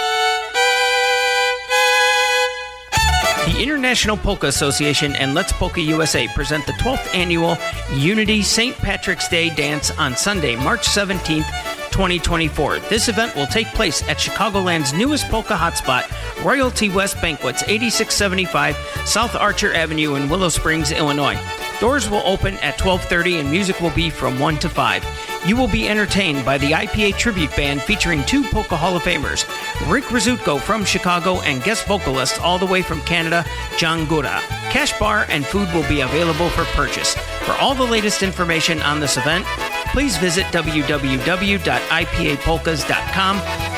[3.47, 7.57] The International Polka Association and Let's Polka USA present the 12th annual
[7.95, 8.77] Unity St.
[8.77, 12.79] Patrick's Day dance on Sunday, March 17th, 2024.
[12.89, 16.05] This event will take place at Chicagoland's newest polka hotspot,
[16.45, 18.77] Royalty West Banquets, 8675
[19.07, 21.39] South Archer Avenue in Willow Springs, Illinois.
[21.81, 25.03] Doors will open at 12:30 and music will be from 1 to 5.
[25.47, 29.47] You will be entertained by the IPA tribute band featuring two Polka Hall of Famers,
[29.91, 33.47] Rick Rizutko from Chicago and guest vocalist all the way from Canada,
[33.79, 34.41] John Gora.
[34.69, 37.15] Cash bar and food will be available for purchase.
[37.47, 39.47] For all the latest information on this event,
[39.93, 43.37] please visit www.ipapolkas.com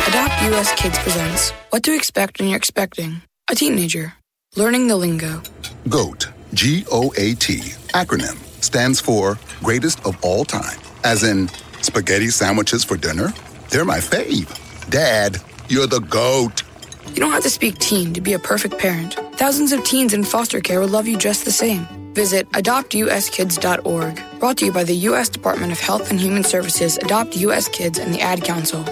[0.07, 4.13] Adopt US Kids presents What to Expect When You're Expecting a Teenager.
[4.55, 5.41] Learning the Lingo.
[5.89, 7.57] GOAT, G O A T,
[7.93, 10.79] acronym, stands for Greatest of All Time.
[11.03, 11.47] As in,
[11.81, 13.33] spaghetti sandwiches for dinner?
[13.69, 14.47] They're my fave.
[14.89, 15.37] Dad,
[15.69, 16.62] you're the GOAT.
[17.09, 19.13] You don't have to speak teen to be a perfect parent.
[19.35, 21.85] Thousands of teens in foster care will love you just the same.
[22.13, 24.39] Visit adoptuskids.org.
[24.39, 25.29] Brought to you by the U.S.
[25.29, 27.67] Department of Health and Human Services, Adopt U.S.
[27.67, 28.83] Kids, and the Ad Council.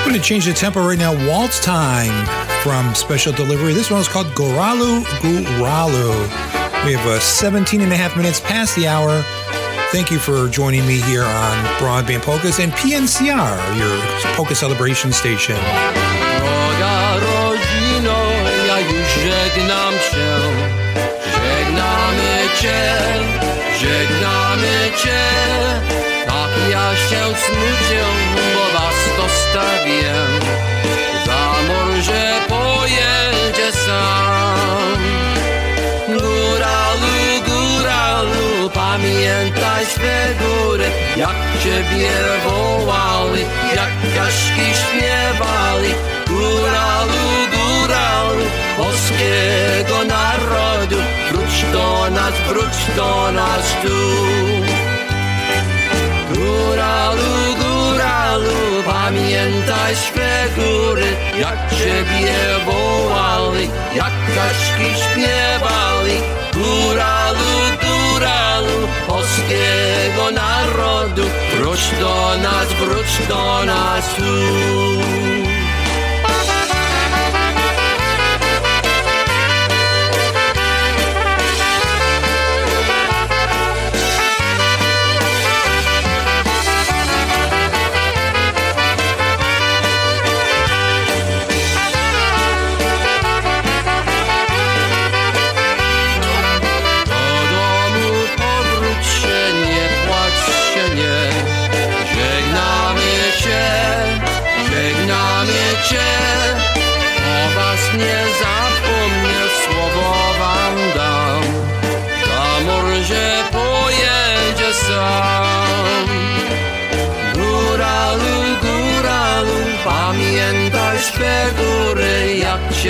[0.00, 1.12] I'm going to change the tempo right now.
[1.28, 2.26] Waltz time
[2.62, 3.74] from Special Delivery.
[3.74, 6.14] This one is called Goralu Guralu.
[6.84, 9.22] We have uh, 17 and a half minutes past the hour.
[9.90, 15.56] Thank you for joining me here on Broadband Polkas and PNCR, your polka celebration station.
[23.80, 25.24] Żegnamy cię.
[26.26, 27.34] Tak ja się
[28.54, 30.14] bo was zostawię.
[31.26, 34.37] Za morze pojedzie sam.
[38.68, 40.84] Góralu, pamiętaj swe góry,
[41.16, 42.10] jak ciebie
[42.44, 45.94] wołali, jak kaszki śpiewali.
[46.28, 48.44] Góralu, góralu,
[48.76, 50.96] polskiego narodu,
[51.30, 53.98] wróć do nas, wróć do nas tu.
[56.34, 62.34] Góralu, góralu, pamiętaj swe góry, jak ciebie
[62.66, 66.20] wołali, jak kaszki śpiewali.
[66.52, 67.08] Góralu,
[67.38, 67.87] góralu,
[69.06, 71.22] polskiego narodu,
[71.56, 75.27] wróć do nas, wróć do nas tu.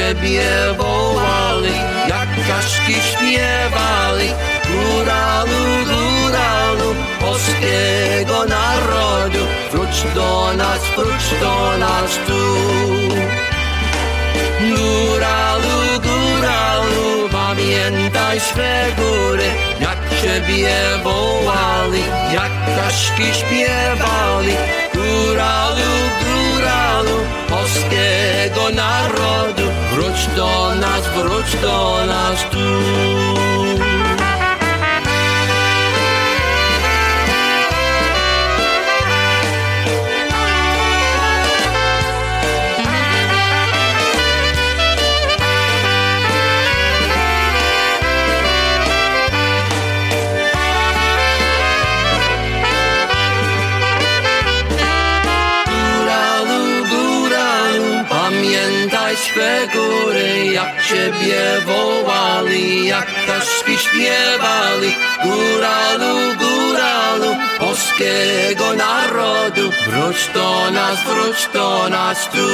[0.09, 1.73] Ciebie wołali,
[2.09, 4.29] jak kaszki śpiewali.
[4.69, 9.39] Góralu, góralu, polskiego narodu,
[9.73, 12.43] wróć do nas, wróć do nas tu.
[14.61, 15.77] Góralu,
[16.09, 19.49] góralu, pamiętaj swe góry,
[19.81, 20.75] jak ciebie
[21.05, 22.03] wołali,
[22.35, 24.55] jak kaszki śpiewali.
[24.95, 25.91] Góralu,
[26.23, 27.17] góralu,
[27.49, 29.58] polskiego narodu,
[29.99, 33.88] wróć do nas, wróć do nas tu.
[60.59, 64.91] Jak ciebie wołali, jak ptaszki śpiewali.
[65.23, 72.49] Góralu, góralu, polskiego narodu, wróć do nas, wróć do nas tu.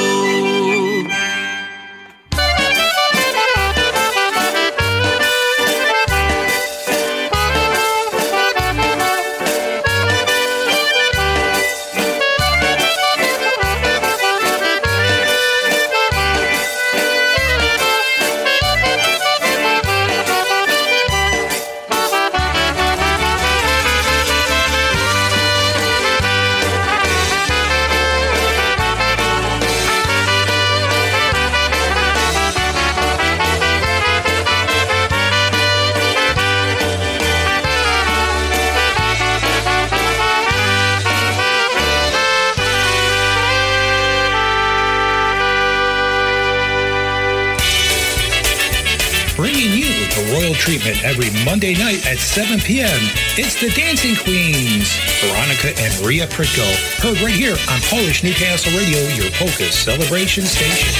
[51.55, 52.99] Monday night at 7 p.m.
[53.37, 56.67] It's the Dancing Queens, Veronica and Maria Pritko.
[57.01, 60.91] Heard right here on Polish Newcastle Radio, your polka celebration station.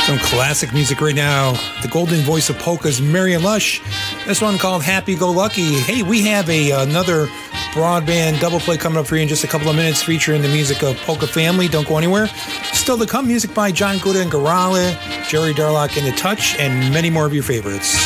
[0.00, 1.52] Some classic music right now.
[1.82, 3.80] The golden voice of polkas, Marion Lush.
[4.26, 5.74] This one called Happy Go Lucky.
[5.74, 7.28] Hey, we have a another
[7.74, 10.48] broadband double play coming up for you in just a couple of minutes featuring the
[10.48, 11.68] music of Polka Family.
[11.68, 12.28] Don't go anywhere.
[12.84, 16.92] Still to come, music by John Gora and Gorale, Jerry Darlak and The Touch, and
[16.92, 18.03] many more of your favorites.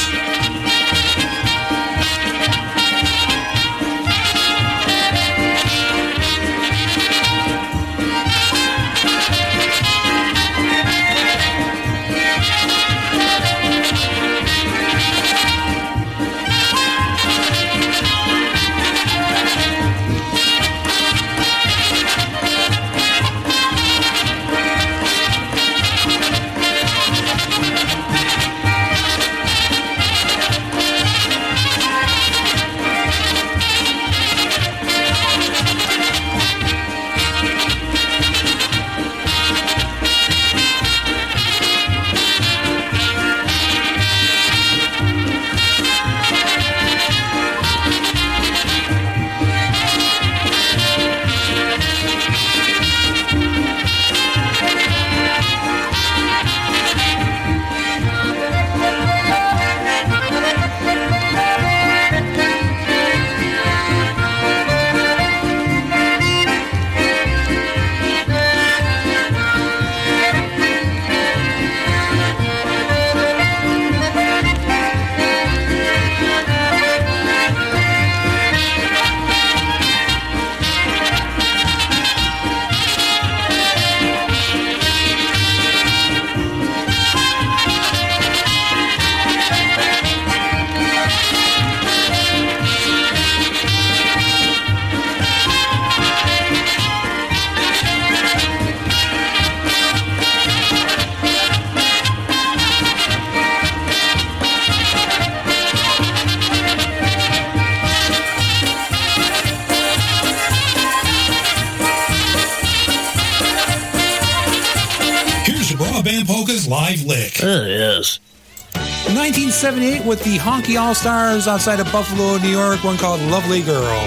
[120.76, 123.98] All Stars outside of Buffalo, New York, one called Lovely Girl.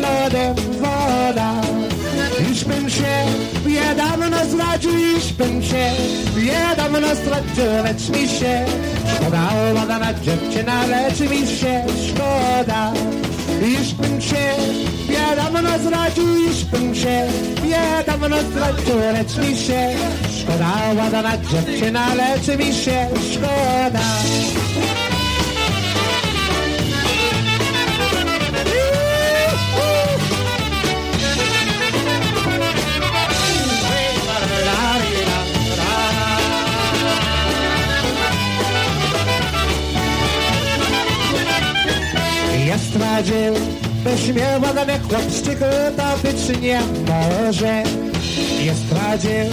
[0.00, 1.60] Lodem woda.
[2.52, 3.24] Iżbym się
[3.66, 5.90] niedawno zdradził, iżbym się
[6.36, 8.64] niedawno zdradził, lecz mi się
[9.14, 9.48] szkoda
[10.22, 12.92] dziewczyna, lecz mi się szkoda.
[13.80, 14.54] Iżbym się
[15.32, 17.28] niedawno zdradził, iżbym się
[17.64, 19.88] niedawno zdradził, lecz mi się.
[20.40, 23.08] Szkoda ładna dziewczyna, lecz mi się.
[23.32, 24.00] Szkoda.
[42.66, 42.78] Ja
[44.04, 45.58] Weźmie błagany chłopczyk
[45.96, 47.82] do wyczynia może
[48.64, 49.46] Jest radzie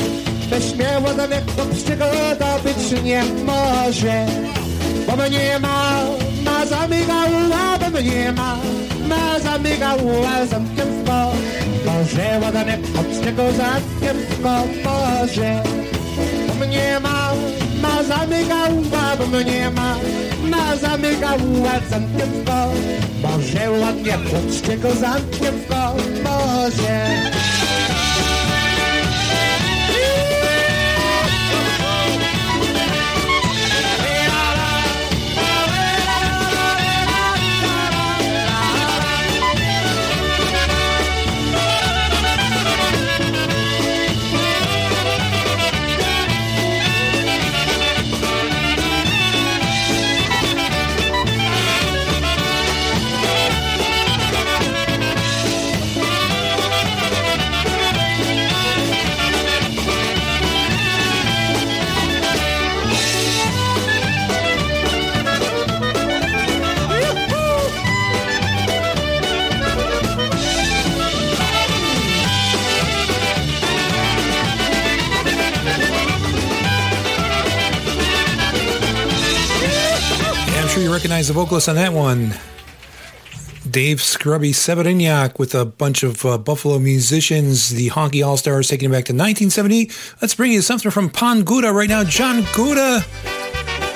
[0.49, 1.99] Weźmie błagany chłopczyk
[2.39, 4.25] do wyczynia może
[5.07, 6.03] Bo mnie ma,
[6.45, 8.57] ma zamigała, bo mnie ma
[9.07, 11.35] Ma zamigała zamkiem w bok
[11.85, 15.63] Boże błagany chłopczyk zamkiem w bok Boże
[16.47, 17.31] Bo mnie ma,
[17.81, 19.95] ma zamigała, bo mnie ma
[20.49, 27.38] Ma zamigała zamkiem w bok może ładnie, płocz, czego zamkiem w komorze.
[81.09, 82.35] Recognize the vocalist on that one.
[83.67, 88.91] Dave Scrubby Seweryniak with a bunch of uh, Buffalo musicians, the Honky All Stars, taking
[88.91, 89.89] it back to 1970.
[90.21, 92.03] Let's bring you something from Pan Gora right now.
[92.03, 93.03] John Gora.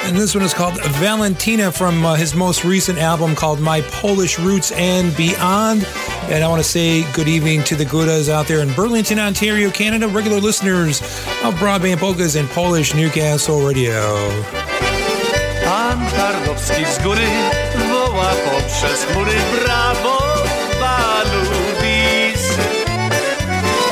[0.05, 4.39] And this one is called Valentina from uh, his most recent album called My Polish
[4.39, 5.85] Roots and Beyond.
[6.31, 9.69] And I want to say good evening to the Goras out there in Burlington, Ontario,
[9.69, 11.01] Canada, regular listeners
[11.43, 14.62] of Broadband Polkas and Polish Newcastle Radio.
[15.93, 17.27] Pan Tarnowski z góry
[17.91, 20.17] woła poprzez chmury brawo
[20.79, 22.57] Balubis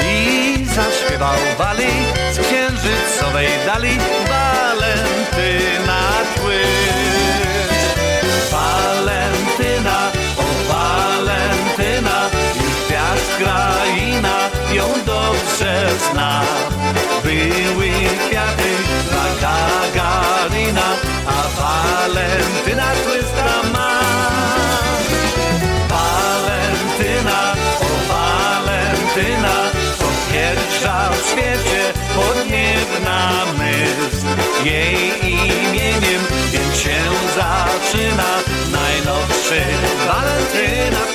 [0.03, 1.91] i zaśpiewał wali
[2.31, 3.97] z księżycowej dali
[4.29, 6.01] Walentyna
[6.35, 6.61] tły
[8.51, 16.41] Walentyna, o Walentyna już gwiazd kraina ją dobrze zna.
[17.23, 17.89] Były
[18.27, 18.70] kwiaty
[19.41, 19.57] dla
[19.95, 20.87] Gagarina,
[21.25, 23.91] a Walentyna tłyska ma.
[25.89, 27.39] Walentyna,
[27.87, 29.55] o Walentyna,
[29.99, 31.81] to pierwsza w świecie
[32.15, 34.27] podniebna myśl.
[34.65, 36.99] Jej imieniem więc się
[37.35, 38.29] zaczyna
[38.71, 39.61] najnowszy
[40.07, 41.10] Walentyna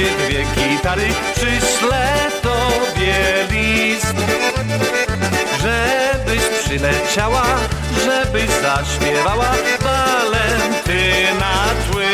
[0.00, 4.14] znajdzie dwie gitary, przyślę tobie list,
[5.62, 7.42] żebyś przyleciała,
[8.04, 11.54] żebyś zaśpiewała Walentyna
[11.90, 12.06] tły.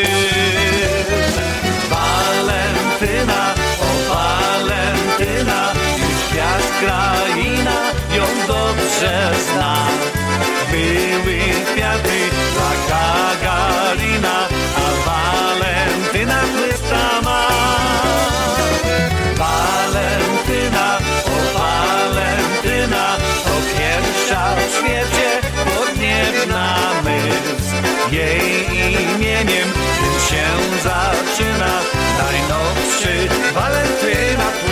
[1.91, 7.81] Walentyna, o Walentyna, już gwiazd kraina
[8.17, 9.77] ją dobrze zna.
[10.71, 11.39] Były
[11.75, 12.19] kwiaty
[12.53, 16.56] dla Gagarina, a Walentyna
[29.43, 30.45] imieniem tym się
[30.83, 31.81] zaczyna
[32.19, 34.66] najnowszy Walentyna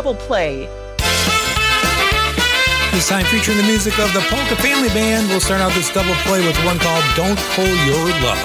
[0.00, 0.66] double play.
[2.90, 5.28] This time featuring the music of the Polka Family Band.
[5.28, 8.40] We'll start out this double play with one called Don't Pull Your Love.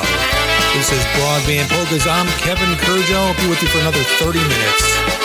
[0.76, 2.06] This is Broadband Polkas.
[2.07, 3.15] I'm Kevin Kurdziel.
[3.15, 5.24] I'll be with you for another 30 minutes.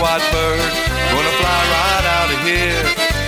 [0.00, 0.72] white bird,
[1.12, 2.84] gonna fly right out of here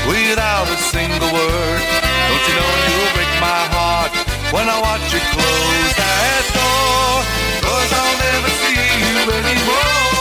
[0.08, 1.80] without a single word.
[2.28, 4.12] Don't you know you'll break my heart
[4.50, 7.22] when I watch you close that door?
[7.62, 10.15] Cause I'll never see you anymore.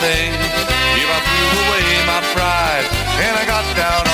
[0.00, 0.32] thing.
[0.96, 2.86] You about threw away my pride,
[3.20, 4.09] and I got down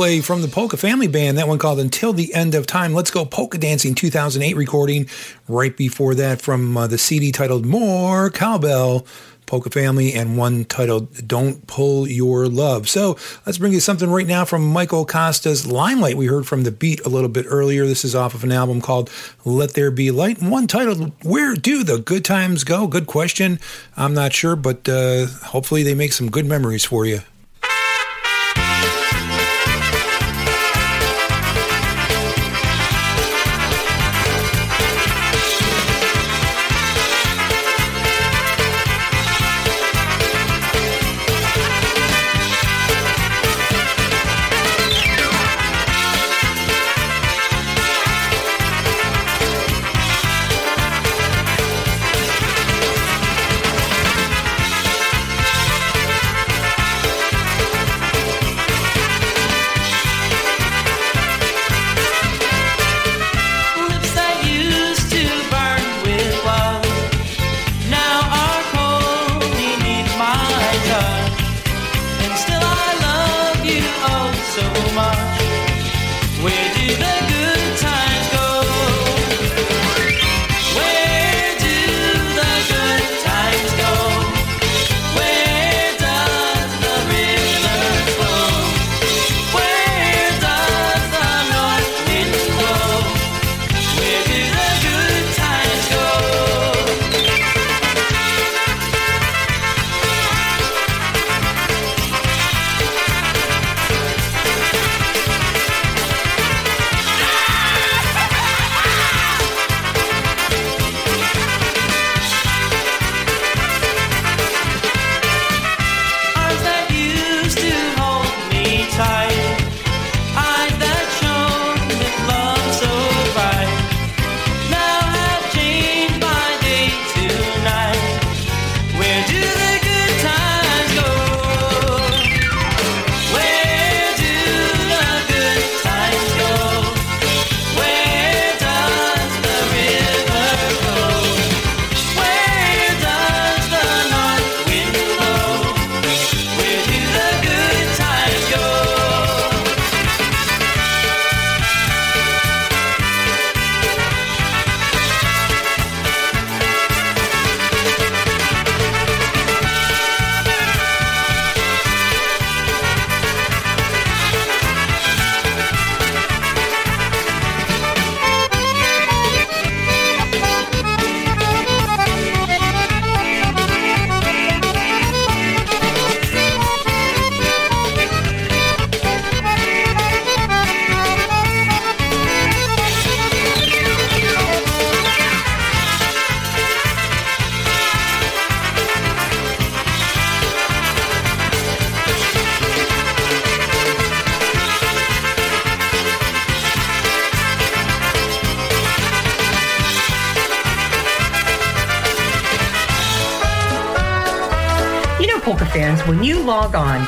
[0.00, 1.36] play from the Polka Family Band.
[1.36, 2.94] That one called Until the End of Time.
[2.94, 5.06] Let's Go Polka Dancing 2008 recording.
[5.46, 9.06] Right before that, from uh, the CD titled More Cowbell.
[9.44, 12.88] Polka Family, and one titled Don't Pull Your Love.
[12.88, 16.16] So let's bring you something right now from Michael Costa's Limelight.
[16.16, 17.84] We heard from the beat a little bit earlier.
[17.84, 19.10] This is off of an album called
[19.44, 22.86] Let There Be Light, one titled Where Do the Good Times Go?
[22.86, 23.58] Good question.
[23.96, 27.20] I'm not sure, but uh, hopefully they make some good memories for you.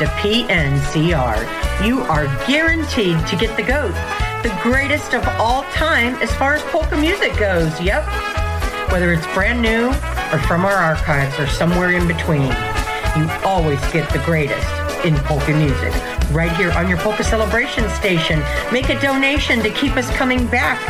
[0.03, 3.95] To PNCR, you are guaranteed to get the GOAT,
[4.43, 7.81] the greatest of all time as far as polka music goes.
[7.81, 8.05] Yep.
[8.91, 9.91] Whether it's brand new
[10.33, 12.51] or from our archives or somewhere in between,
[13.17, 14.67] you always get the greatest
[15.05, 15.95] in polka music.
[16.33, 18.43] Right here on your Polka Celebration station.
[18.73, 20.81] Make a donation to keep us coming back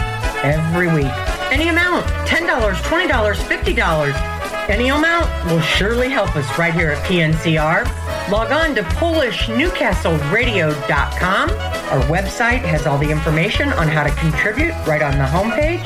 [0.42, 1.12] every week.
[1.52, 4.68] Any amount $10, $20, $50.
[4.70, 8.01] Any amount will surely help us right here at PNCR.
[8.32, 11.50] Log on to PolishNewcastleRadio.com.
[11.50, 15.84] Our website has all the information on how to contribute right on the homepage.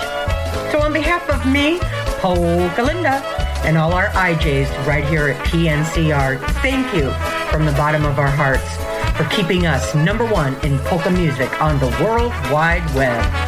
[0.71, 1.81] So on behalf of me,
[2.21, 3.21] Polka Linda,
[3.65, 7.11] and all our IJs right here at PNCR, thank you
[7.51, 8.77] from the bottom of our hearts
[9.17, 13.46] for keeping us number one in polka music on the World Wide Web.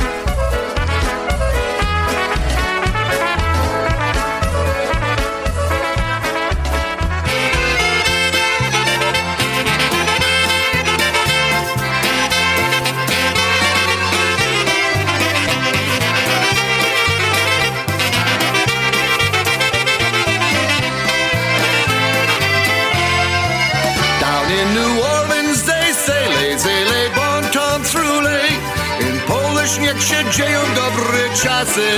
[29.99, 31.91] Dzieją dobre czasy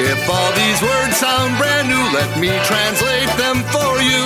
[0.00, 4.24] If all these words sound brand new let me translate them for you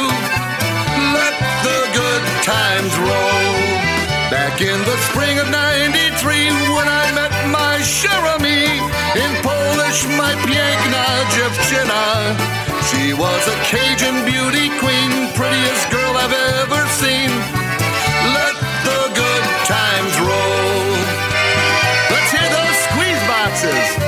[1.17, 3.73] Let the good times roll
[4.31, 8.65] Back in the spring of 93 when I met my Jeremy
[9.15, 12.03] in Polish, my piękna dziewczyna.
[12.89, 17.31] She was a Cajun beauty queen, prettiest girl I've ever seen.
[18.37, 20.62] Let the good times roll.
[23.63, 24.02] Squeeze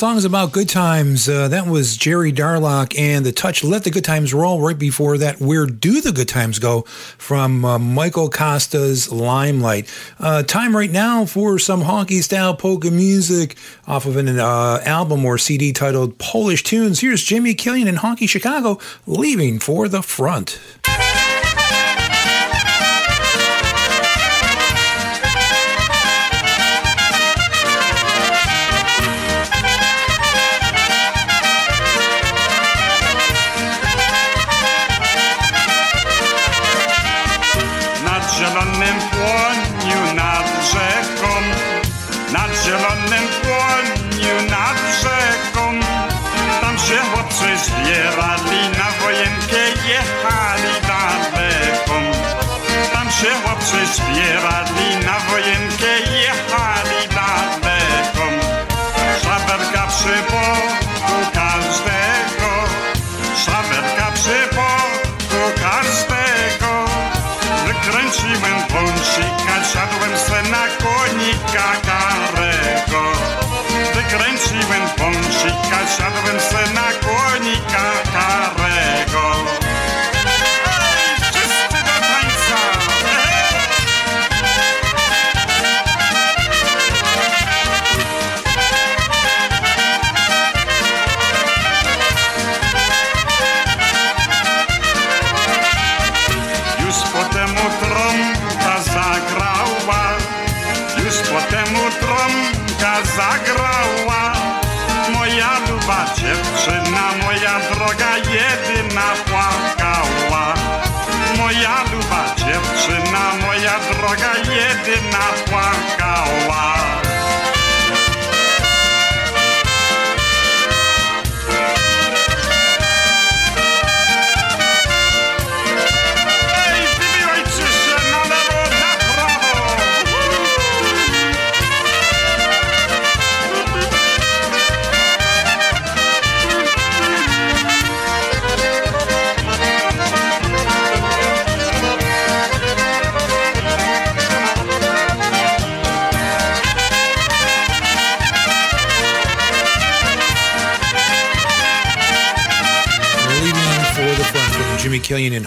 [0.00, 1.28] songs about good times.
[1.28, 4.58] Uh, that was Jerry Darlak and the touch Let the Good Times Roll.
[4.58, 6.82] Right before that, Where Do the Good Times Go
[7.18, 9.92] from uh, Michael Costa's Limelight.
[10.18, 15.22] Uh, time right now for some honky style polka music off of an uh, album
[15.26, 17.00] or CD titled Polish Tunes.
[17.00, 20.58] Here's Jimmy Killian and Honky Chicago leaving for the front.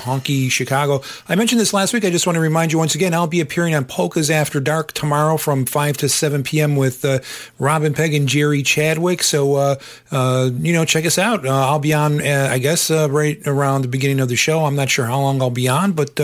[0.03, 1.01] Honky, Chicago.
[1.27, 2.05] I mentioned this last week.
[2.05, 4.91] I just want to remind you once again, I'll be appearing on Polkas After Dark
[4.91, 6.75] tomorrow from 5 to 7 p.m.
[6.75, 7.19] with uh,
[7.57, 9.23] Robin Pegg and Jerry Chadwick.
[9.23, 9.75] So, uh,
[10.11, 11.45] uh, you know, check us out.
[11.45, 14.65] Uh, I'll be on, uh, I guess, uh, right around the beginning of the show.
[14.65, 16.19] I'm not sure how long I'll be on, but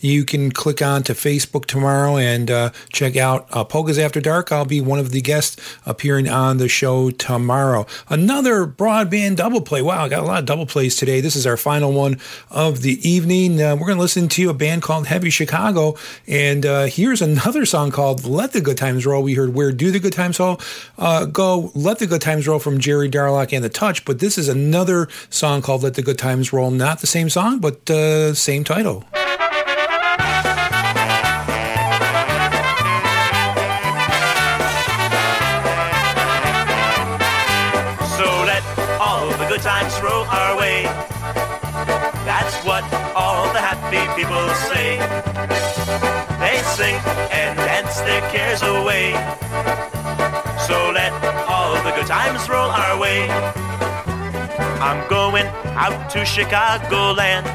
[0.00, 4.52] you can click on to Facebook tomorrow and check out Polkas After Dark.
[4.52, 5.56] I'll be one of the guests
[5.86, 7.86] appearing on the show tomorrow.
[8.08, 9.80] Another broadband double play.
[9.80, 11.20] Wow, I got a lot of double plays today.
[11.20, 13.21] This is our final one of the evening.
[13.22, 15.94] Uh, we're going to listen to a band called Heavy Chicago.
[16.26, 19.22] And uh, here's another song called Let the Good Times Roll.
[19.22, 20.60] We heard Where Do the Good Times Roll?
[20.98, 24.04] Uh, go Let the Good Times Roll from Jerry Darlak and The Touch.
[24.04, 26.72] But this is another song called Let the Good Times Roll.
[26.72, 29.04] Not the same song, but uh, same title.
[44.22, 44.98] People say.
[46.38, 46.94] They sing
[47.32, 49.12] and dance their cares away.
[50.66, 51.12] So let
[51.48, 53.28] all the good times roll our way.
[54.80, 55.46] I'm going
[55.84, 57.46] out to Chicagoland.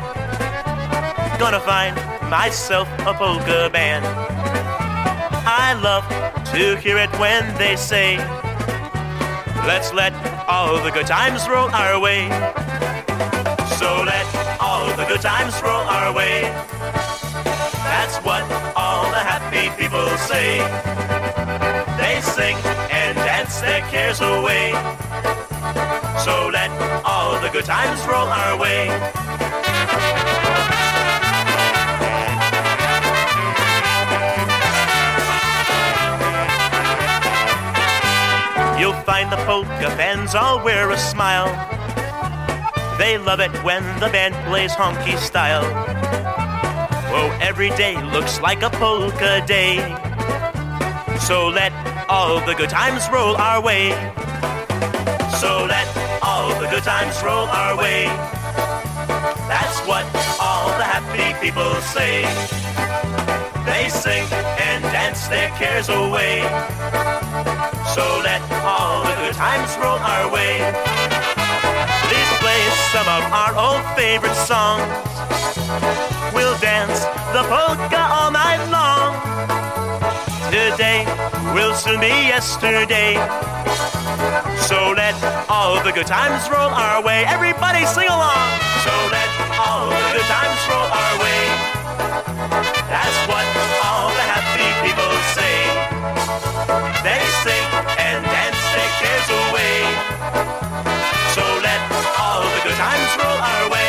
[1.39, 1.95] Gonna find
[2.30, 4.06] myself a polka band.
[5.45, 6.06] I love
[6.52, 8.18] to hear it when they say,
[9.65, 10.14] Let's let
[10.48, 12.27] all the good times roll our way.
[13.80, 14.47] So let
[14.78, 16.41] all the good times roll our way.
[17.90, 18.44] That's what
[18.76, 20.49] all the happy people say.
[21.99, 22.58] They sing
[22.91, 24.66] and dance their cares away.
[26.26, 26.70] So let
[27.04, 28.82] all the good times roll our way.
[38.80, 41.49] You'll find the polka fans all wear a smile.
[42.98, 45.64] They love it when the band plays honky style.
[47.14, 49.78] Oh, every day looks like a polka day.
[51.19, 51.72] So let
[52.10, 53.91] all the good times roll our way.
[55.40, 55.88] So let
[56.24, 58.06] all the good times roll our way.
[59.48, 60.06] That's what
[60.41, 62.24] all the happy people say.
[63.65, 66.41] They sing and dance their cares away.
[67.94, 71.07] So let all the good times roll our way.
[72.48, 74.88] Play some of our old favorite songs.
[76.34, 77.03] We'll dance
[77.36, 79.19] the polka all night long.
[80.48, 81.03] Today
[81.53, 83.19] will soon be yesterday.
[84.64, 85.15] So let
[85.49, 87.26] all the good times roll our way.
[87.28, 88.48] Everybody sing along.
[88.88, 89.28] So let
[89.60, 91.44] all the good times roll our way.
[92.88, 93.44] That's what
[93.84, 95.57] all the happy people say.
[97.03, 97.68] They sing
[98.07, 100.66] and dance their cares away.
[102.68, 103.87] The times roll our way.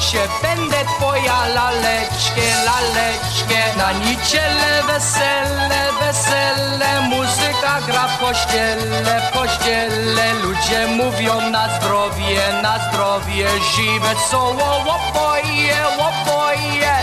[0.00, 10.34] Cię Będę twoja laleczkie, laleczkie Na niedzielę wesele, wesele Muzyka gra w kościele, w kościele
[10.42, 16.99] Ludzie mówią na zdrowie, na zdrowie Żyj wesoło, łopoje, łopoje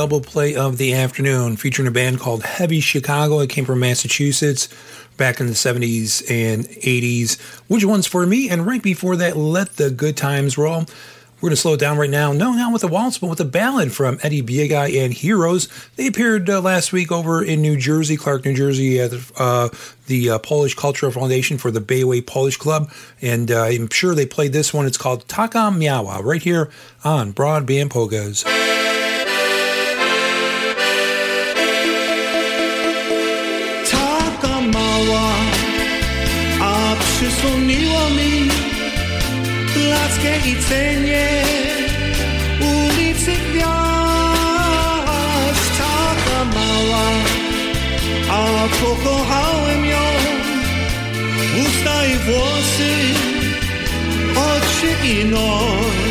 [0.00, 3.40] double play of the afternoon featuring a band called Heavy Chicago.
[3.40, 4.66] It came from Massachusetts
[5.18, 7.38] back in the 70s and 80s.
[7.68, 8.48] Which one's for me?
[8.48, 10.86] And right before that, Let the Good Times Roll.
[11.36, 12.32] We're going to slow it down right now.
[12.32, 15.68] No, not with a waltz, but with a ballad from Eddie Biegai and Heroes.
[15.96, 19.68] They appeared uh, last week over in New Jersey, Clark, New Jersey, at uh,
[20.06, 22.90] the uh, Polish Cultural Foundation for the Bayway Polish Club.
[23.20, 24.86] And uh, I'm sure they played this one.
[24.86, 26.70] It's called Taka Mała, right here
[27.04, 28.46] on Broadband Polkas.
[40.46, 41.42] I cenie
[42.60, 43.70] ulicy gwiazd.
[45.78, 47.08] Taka mała,
[48.30, 50.06] a pokochałem ją.
[51.62, 52.92] Usta i włosy,
[54.36, 56.09] oczy i nos.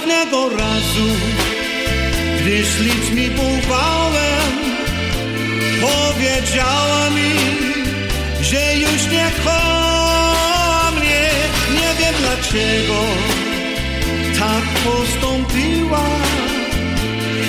[0.00, 1.08] Pewnego razu,
[2.40, 4.52] gdy szlic mi bywałem,
[5.80, 7.30] powiedziała mi,
[8.42, 11.30] że już nie kocha mnie.
[11.74, 13.04] Nie wiem dlaczego
[14.38, 16.06] tak postąpiła.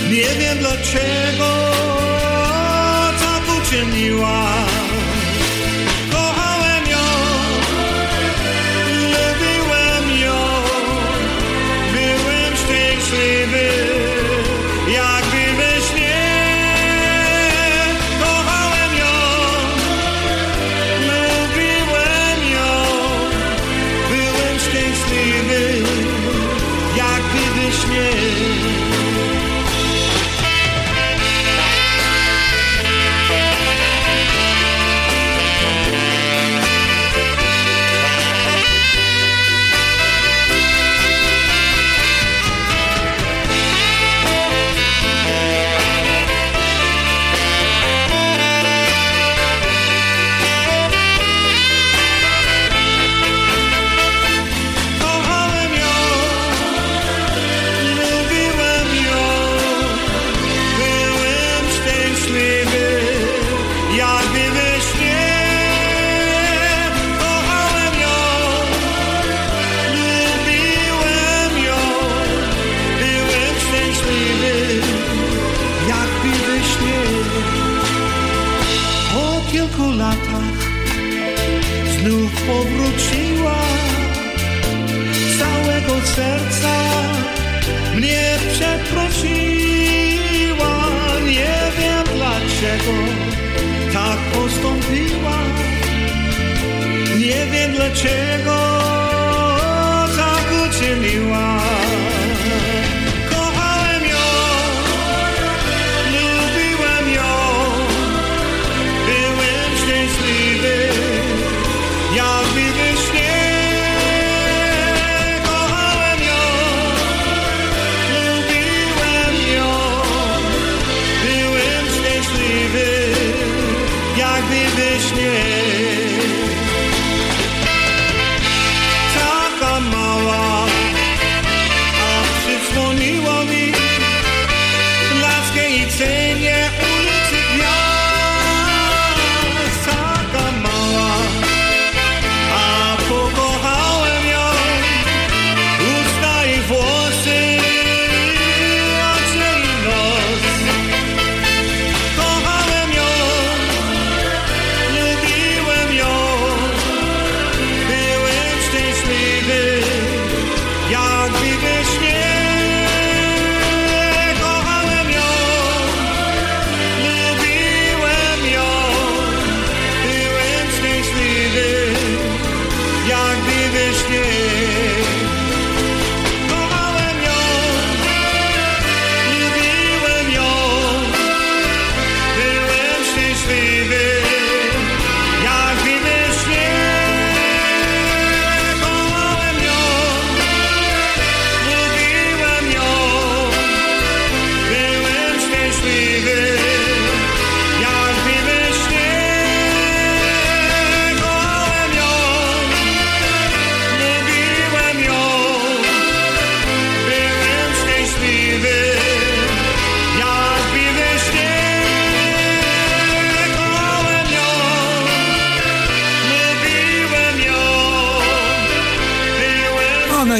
[0.09, 1.49] Nie wiem dlaczego
[3.19, 4.45] tak uczyniła.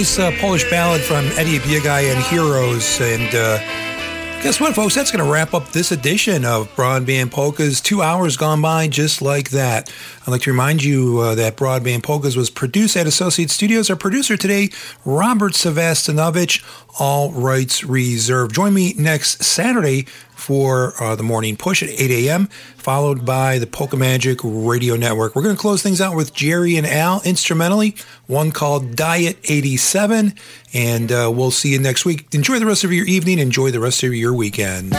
[0.01, 2.99] Nice uh, Polish ballad from Eddie Biegai and Heroes.
[2.99, 3.59] And uh,
[4.41, 4.95] guess what, folks?
[4.95, 7.79] That's going to wrap up this edition of Broadband Polkas.
[7.81, 9.93] Two hours gone by just like that.
[10.21, 13.91] I'd like to remind you uh, that Broadband Polkas was produced at Associate Studios.
[13.91, 14.71] Our producer today,
[15.05, 16.63] Robert Sevastinovich,
[16.99, 18.55] all rights reserved.
[18.55, 20.07] Join me next Saturday
[20.41, 25.35] for uh, the morning push at 8 a.m., followed by the Polka Magic Radio Network.
[25.35, 27.95] We're going to close things out with Jerry and Al instrumentally,
[28.25, 30.33] one called Diet 87,
[30.73, 32.25] and uh, we'll see you next week.
[32.33, 33.37] Enjoy the rest of your evening.
[33.37, 34.93] Enjoy the rest of your weekend.